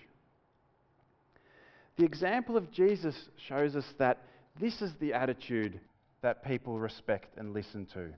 The 1.98 2.04
example 2.04 2.58
of 2.58 2.69
Jesus 2.71 3.15
shows 3.48 3.76
us 3.76 3.86
that 3.98 4.21
this 4.60 4.82
is 4.82 4.91
the 5.00 5.13
attitude 5.13 5.80
that 6.21 6.45
people 6.45 6.78
respect 6.78 7.38
and 7.38 7.54
listen 7.54 7.86
to. 7.93 8.10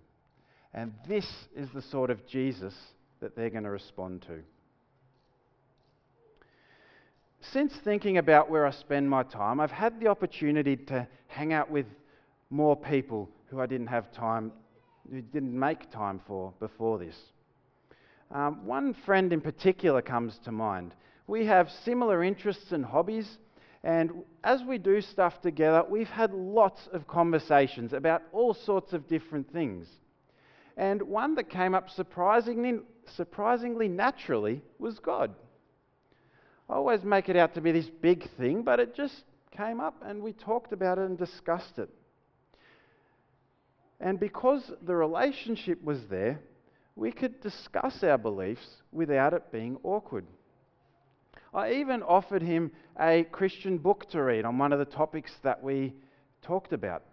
And 0.74 0.94
this 1.08 1.28
is 1.56 1.70
the 1.74 1.82
sort 1.82 2.10
of 2.10 2.26
Jesus 2.26 2.74
that 3.22 3.36
they're 3.36 3.52
going 3.52 3.64
to 3.64 3.70
respond 3.70 4.24
to. 4.24 4.40
Since 7.54 7.74
thinking 7.84 8.18
about 8.18 8.50
where 8.50 8.66
I 8.66 8.72
spend 8.72 9.08
my 9.08 9.24
time, 9.24 9.60
I've 9.60 9.72
had 9.72 10.00
the 10.00 10.08
opportunity 10.08 10.76
to 10.76 11.08
hang 11.28 11.54
out 11.54 11.70
with 11.70 11.86
more 12.50 12.76
people 12.76 13.30
who 13.50 13.62
I 13.62 13.68
didn't 13.68 13.88
have 13.88 14.12
time, 14.12 14.52
who 15.10 15.22
didn't 15.22 15.58
make 15.58 15.92
time 15.92 16.20
for 16.28 16.52
before 16.60 16.98
this. 16.98 17.16
Um, 18.32 18.66
one 18.66 18.94
friend 19.06 19.32
in 19.32 19.42
particular 19.42 20.02
comes 20.02 20.38
to 20.46 20.52
mind. 20.52 20.94
We 21.28 21.46
have 21.46 21.70
similar 21.84 22.24
interests 22.24 22.72
and 22.72 22.86
hobbies, 22.86 23.38
And 23.84 24.12
as 24.44 24.64
we 24.64 24.78
do 24.78 25.02
stuff 25.02 25.42
together, 25.42 25.84
we've 25.88 26.10
had 26.10 26.34
lots 26.34 26.90
of 26.92 27.08
conversations 27.08 27.94
about 27.94 28.24
all 28.32 28.54
sorts 28.54 28.94
of 28.94 29.08
different 29.08 29.52
things. 29.54 29.88
And 30.76 31.02
one 31.04 31.36
that 31.36 31.50
came 31.50 31.74
up 31.74 31.90
surprisingly, 31.90 32.80
surprisingly 33.16 33.88
naturally 33.88 34.62
was 34.78 35.00
God. 35.00 35.34
I 36.70 36.74
always 36.74 37.04
make 37.04 37.30
it 37.30 37.38
out 37.38 37.54
to 37.54 37.62
be 37.62 37.72
this 37.72 37.90
big 37.90 38.30
thing, 38.38 38.64
but 38.64 38.80
it 38.80 38.94
just 38.94 39.24
came 39.56 39.80
up 39.80 39.96
and 40.06 40.22
we 40.22 40.34
talked 40.34 40.74
about 40.74 40.98
it 40.98 41.06
and 41.06 41.18
discussed 41.18 41.80
it. 41.80 41.90
And 44.00 44.20
because 44.20 44.70
the 44.86 44.96
relationship 44.96 45.82
was 45.82 46.00
there, 46.10 46.40
we 46.98 47.12
could 47.12 47.40
discuss 47.42 48.04
our 48.04 48.18
beliefs 48.18 48.68
without 48.92 49.34
it 49.34 49.52
being 49.52 49.78
awkward. 49.84 50.26
I 51.54 51.74
even 51.74 52.02
offered 52.02 52.42
him 52.42 52.72
a 53.00 53.24
Christian 53.32 53.78
book 53.78 54.10
to 54.10 54.22
read 54.22 54.46
on 54.46 54.58
one 54.58 54.74
of 54.74 54.80
the 54.80 54.86
topics 54.86 55.32
that 55.44 55.62
we 55.62 55.94
talked 56.42 56.74
about, 56.74 57.04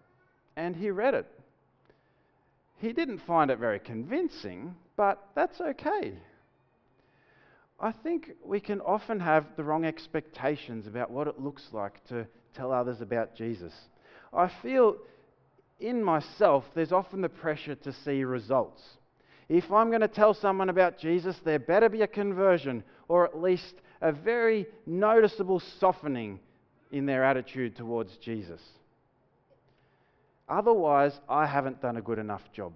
and 0.57 0.75
he 0.75 0.91
read 0.91 1.13
it. 1.13 1.27
He 2.79 2.95
didn't 2.95 3.21
find 3.27 3.51
it 3.51 3.59
very 3.59 3.79
convincing, 3.79 4.75
but 4.97 5.23
that's 5.35 5.61
okay. 5.61 6.15
I 7.79 7.93
think 7.93 8.31
we 8.43 8.61
can 8.61 8.81
often 8.81 9.21
have 9.21 9.45
the 9.57 9.65
wrong 9.65 9.85
expectations 9.85 10.87
about 10.87 11.11
what 11.11 11.29
it 11.29 11.39
looks 11.41 11.69
like 11.73 12.03
to 12.09 12.27
tell 12.55 12.73
others 12.73 13.03
about 13.03 13.37
Jesus. 13.37 13.75
I 14.33 14.51
feel 14.63 14.97
in 15.79 16.03
myself 16.03 16.65
there's 16.75 16.93
often 16.93 17.21
the 17.21 17.29
pressure 17.29 17.75
to 17.75 17.93
see 17.93 18.25
results. 18.25 18.81
If 19.49 19.71
I'm 19.71 19.89
going 19.89 20.01
to 20.01 20.09
tell 20.09 20.35
someone 20.35 20.71
about 20.71 20.99
Jesus, 20.99 21.37
there 21.45 21.59
better 21.59 21.89
be 21.89 22.03
a 22.03 22.07
conversion 22.07 22.83
or 23.09 23.25
at 23.25 23.41
least 23.41 23.75
a 24.01 24.13
very 24.13 24.67
noticeable 24.87 25.61
softening 25.81 26.41
in 26.93 27.07
their 27.07 27.25
attitude 27.25 27.77
towards 27.77 28.17
Jesus. 28.19 28.61
Otherwise, 30.49 31.19
I 31.29 31.47
haven't 31.47 31.81
done 31.81 31.97
a 31.97 32.03
good 32.03 32.19
enough 32.19 32.43
job. 32.53 32.73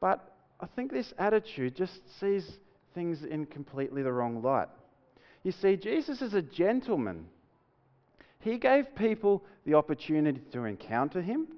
But 0.00 0.32
I 0.60 0.66
think 0.66 0.92
this 0.92 1.12
attitude 1.18 1.76
just 1.76 2.00
sees 2.20 2.58
things 2.94 3.24
in 3.24 3.46
completely 3.46 4.02
the 4.02 4.12
wrong 4.12 4.42
light. 4.42 4.68
You 5.42 5.52
see, 5.52 5.76
Jesus 5.76 6.22
is 6.22 6.34
a 6.34 6.42
gentleman. 6.42 7.26
He 8.40 8.58
gave 8.58 8.94
people 8.94 9.44
the 9.66 9.74
opportunity 9.74 10.40
to 10.52 10.64
encounter 10.64 11.20
him, 11.20 11.48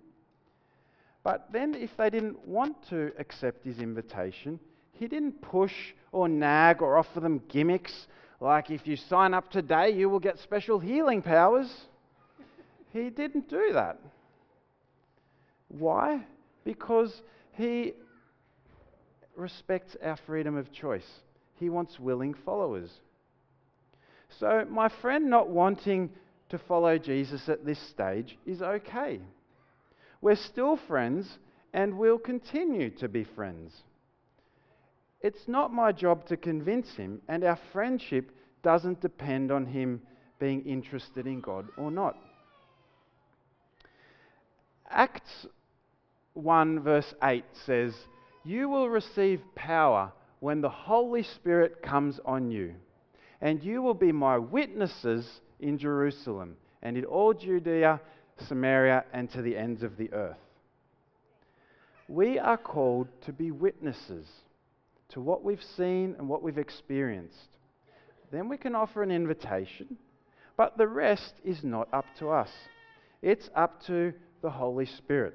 but 1.22 1.48
then 1.52 1.74
if 1.74 1.90
they 1.96 2.10
didn't 2.10 2.46
want 2.46 2.76
to 2.88 3.12
accept 3.18 3.64
his 3.64 3.78
invitation, 3.78 4.58
he 4.92 5.06
didn't 5.06 5.40
push 5.42 5.74
or 6.12 6.28
nag 6.28 6.82
or 6.82 6.96
offer 6.96 7.20
them 7.20 7.42
gimmicks 7.48 8.06
like 8.40 8.70
if 8.70 8.86
you 8.86 8.96
sign 8.96 9.34
up 9.34 9.50
today, 9.50 9.90
you 9.90 10.08
will 10.08 10.18
get 10.18 10.38
special 10.38 10.78
healing 10.78 11.20
powers. 11.20 11.70
he 12.92 13.10
didn't 13.10 13.50
do 13.50 13.70
that. 13.74 13.98
Why? 15.68 16.24
Because 16.64 17.22
he 17.52 17.92
respects 19.36 19.96
our 20.02 20.16
freedom 20.26 20.56
of 20.56 20.72
choice. 20.72 21.06
He 21.56 21.68
wants 21.68 22.00
willing 22.00 22.32
followers. 22.32 22.90
So, 24.38 24.66
my 24.70 24.88
friend 24.88 25.28
not 25.28 25.50
wanting 25.50 26.10
to 26.48 26.58
follow 26.58 26.96
Jesus 26.96 27.48
at 27.48 27.66
this 27.66 27.78
stage 27.90 28.38
is 28.46 28.62
okay. 28.62 29.20
We're 30.20 30.36
still 30.36 30.76
friends 30.76 31.38
and 31.72 31.98
we'll 31.98 32.18
continue 32.18 32.90
to 32.90 33.08
be 33.08 33.24
friends. 33.24 33.72
It's 35.20 35.46
not 35.46 35.72
my 35.72 35.92
job 35.92 36.26
to 36.26 36.36
convince 36.36 36.94
him, 36.94 37.20
and 37.28 37.44
our 37.44 37.58
friendship 37.72 38.30
doesn't 38.62 39.00
depend 39.00 39.52
on 39.52 39.66
him 39.66 40.00
being 40.38 40.64
interested 40.64 41.26
in 41.26 41.40
God 41.40 41.68
or 41.76 41.90
not. 41.90 42.16
Acts 44.88 45.46
1, 46.32 46.80
verse 46.80 47.14
8 47.22 47.44
says, 47.66 47.94
You 48.44 48.68
will 48.68 48.88
receive 48.88 49.42
power 49.54 50.12
when 50.40 50.62
the 50.62 50.70
Holy 50.70 51.22
Spirit 51.22 51.82
comes 51.82 52.18
on 52.24 52.50
you, 52.50 52.74
and 53.42 53.62
you 53.62 53.82
will 53.82 53.94
be 53.94 54.12
my 54.12 54.38
witnesses 54.38 55.40
in 55.60 55.76
Jerusalem 55.76 56.56
and 56.82 56.96
in 56.96 57.04
all 57.04 57.34
Judea, 57.34 58.00
Samaria, 58.46 59.04
and 59.12 59.30
to 59.30 59.42
the 59.42 59.56
ends 59.56 59.82
of 59.82 59.96
the 59.96 60.12
earth. 60.12 60.38
We 62.08 62.38
are 62.38 62.56
called 62.56 63.08
to 63.26 63.32
be 63.32 63.50
witnesses 63.50 64.26
to 65.10 65.20
what 65.20 65.44
we've 65.44 65.62
seen 65.76 66.16
and 66.18 66.28
what 66.28 66.42
we've 66.42 66.58
experienced. 66.58 67.56
Then 68.32 68.48
we 68.48 68.56
can 68.56 68.74
offer 68.74 69.02
an 69.02 69.10
invitation, 69.10 69.96
but 70.56 70.76
the 70.76 70.88
rest 70.88 71.34
is 71.44 71.62
not 71.62 71.88
up 71.92 72.06
to 72.18 72.30
us. 72.30 72.50
It's 73.22 73.50
up 73.54 73.84
to 73.86 74.12
the 74.42 74.50
Holy 74.50 74.86
Spirit. 74.86 75.34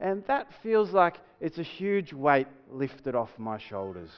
And 0.00 0.24
that 0.26 0.46
feels 0.62 0.90
like 0.90 1.16
it's 1.40 1.58
a 1.58 1.62
huge 1.62 2.12
weight 2.12 2.46
lifted 2.70 3.14
off 3.14 3.30
my 3.38 3.58
shoulders. 3.58 4.10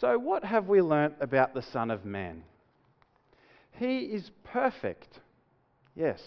So, 0.00 0.18
what 0.18 0.44
have 0.44 0.68
we 0.68 0.80
learnt 0.80 1.14
about 1.20 1.54
the 1.54 1.62
Son 1.62 1.90
of 1.90 2.04
Man? 2.04 2.42
He 3.72 4.00
is 4.00 4.30
perfect. 4.44 5.20
Yes, 5.96 6.22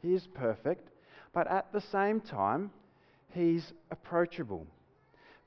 he 0.00 0.14
is 0.14 0.26
perfect, 0.34 0.88
but 1.32 1.48
at 1.48 1.72
the 1.72 1.80
same 1.80 2.20
time, 2.20 2.70
he's 3.30 3.72
approachable. 3.90 4.66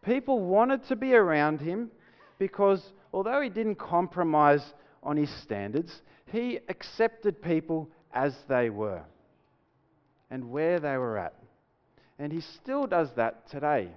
People 0.04 0.42
wanted 0.42 0.86
to 0.88 0.96
be 0.96 1.16
around 1.16 1.62
him 1.62 1.90
because 2.38 2.94
although 3.14 3.42
he 3.42 3.50
didn't 3.50 3.76
compromise 3.80 4.74
on 5.02 5.18
his 5.18 5.30
standards, 5.30 6.02
he 6.26 6.60
accepted 6.68 7.42
people 7.42 7.90
as 8.14 8.36
they 8.50 8.70
were 8.70 9.02
and 10.30 10.52
where 10.52 10.80
they 10.80 10.98
were 10.98 11.18
at. 11.18 11.34
And 12.20 12.34
he 12.34 12.42
still 12.42 12.86
does 12.86 13.10
that 13.16 13.50
today. 13.50 13.90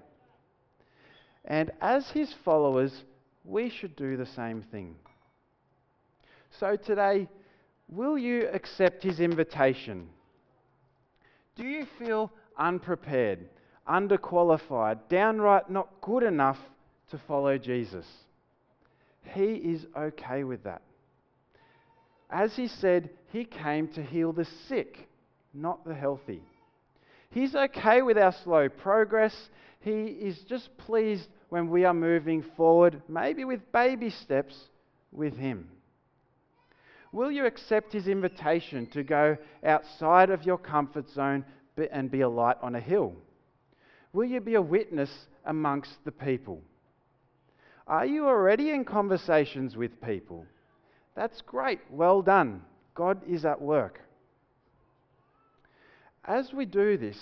And 1.45 1.71
as 1.81 2.09
his 2.11 2.33
followers, 2.45 3.05
we 3.45 3.71
should 3.71 3.97
do 3.97 4.17
the 4.17 4.27
same 4.27 4.63
thing. 4.63 4.95
So 6.51 6.77
today, 6.77 7.29
will 7.91 8.17
you 8.17 8.49
accept 8.53 9.03
his 9.03 9.21
invitation? 9.21 10.09
Do 11.57 11.65
you 11.65 11.87
feel 11.99 12.31
unprepared, 12.57 13.49
underqualified, 13.89 15.01
downright 15.09 15.69
not 15.71 15.89
good 16.01 16.23
enough 16.23 16.59
to 17.11 17.19
follow 17.19 17.59
Jesus? 17.59 18.07
He 19.35 19.55
is 19.55 19.87
okay 19.97 20.45
with 20.45 20.65
that. 20.65 20.83
As 22.31 22.55
he 22.55 22.69
said, 22.69 23.11
he 23.33 23.45
came 23.45 23.89
to 23.89 24.03
heal 24.03 24.33
the 24.33 24.47
sick, 24.69 25.09
not 25.53 25.85
the 25.85 25.95
healthy. 25.95 26.43
He's 27.31 27.55
okay 27.55 28.03
with 28.03 28.17
our 28.19 28.33
slow 28.45 28.69
progress. 28.69 29.35
He 29.81 30.05
is 30.05 30.39
just 30.49 30.77
pleased 30.79 31.29
when 31.49 31.69
we 31.69 31.85
are 31.85 31.95
moving 31.95 32.45
forward, 32.57 33.03
maybe 33.09 33.45
with 33.45 33.73
baby 33.73 34.11
steps, 34.11 34.57
with 35.13 35.37
him. 35.37 35.69
Will 37.13 37.31
you 37.31 37.45
accept 37.47 37.93
his 37.93 38.07
invitation 38.07 38.87
to 38.93 39.03
go 39.03 39.37
outside 39.65 40.31
of 40.31 40.45
your 40.45 40.59
comfort 40.59 41.11
zone 41.11 41.45
and 41.93 42.11
be 42.11 42.21
a 42.21 42.29
light 42.29 42.57
on 42.63 42.75
a 42.75 42.81
hill? 42.81 43.15
Will 44.13 44.27
you 44.27 44.41
be 44.41 44.55
a 44.55 44.63
witness 44.63 45.11
amongst 45.45 46.05
the 46.05 46.13
people? 46.13 46.61
Are 47.87 48.07
you 48.07 48.27
already 48.27 48.71
in 48.71 48.85
conversations 48.85 49.77
with 49.77 50.01
people? 50.01 50.47
That's 51.17 51.41
great. 51.41 51.81
Well 51.91 52.23
done. 52.23 52.63
God 52.95 53.21
is 53.29 53.45
at 53.45 53.61
work. 53.61 54.01
As 56.25 56.53
we 56.53 56.67
do 56.67 56.97
this, 56.97 57.19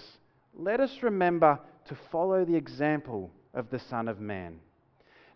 let 0.54 0.80
us 0.80 1.02
remember 1.02 1.58
to 1.86 1.96
follow 2.10 2.44
the 2.44 2.56
example 2.56 3.30
of 3.54 3.70
the 3.70 3.78
Son 3.78 4.08
of 4.08 4.20
Man. 4.20 4.60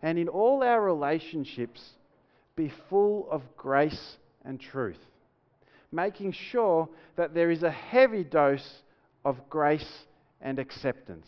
And 0.01 0.19
in 0.19 0.27
all 0.27 0.61
our 0.63 0.81
relationships, 0.81 1.81
be 2.55 2.71
full 2.89 3.27
of 3.31 3.41
grace 3.57 4.17
and 4.45 4.59
truth, 4.59 4.99
making 5.91 6.31
sure 6.31 6.89
that 7.15 7.33
there 7.33 7.51
is 7.51 7.63
a 7.63 7.71
heavy 7.71 8.23
dose 8.23 8.81
of 9.25 9.49
grace 9.49 10.05
and 10.41 10.59
acceptance. 10.59 11.27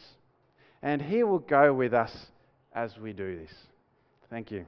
And 0.82 1.01
He 1.01 1.24
will 1.24 1.39
go 1.39 1.74
with 1.74 1.93
us 1.93 2.13
as 2.74 2.97
we 2.97 3.13
do 3.13 3.38
this. 3.38 3.53
Thank 4.30 4.51
you. 4.51 4.66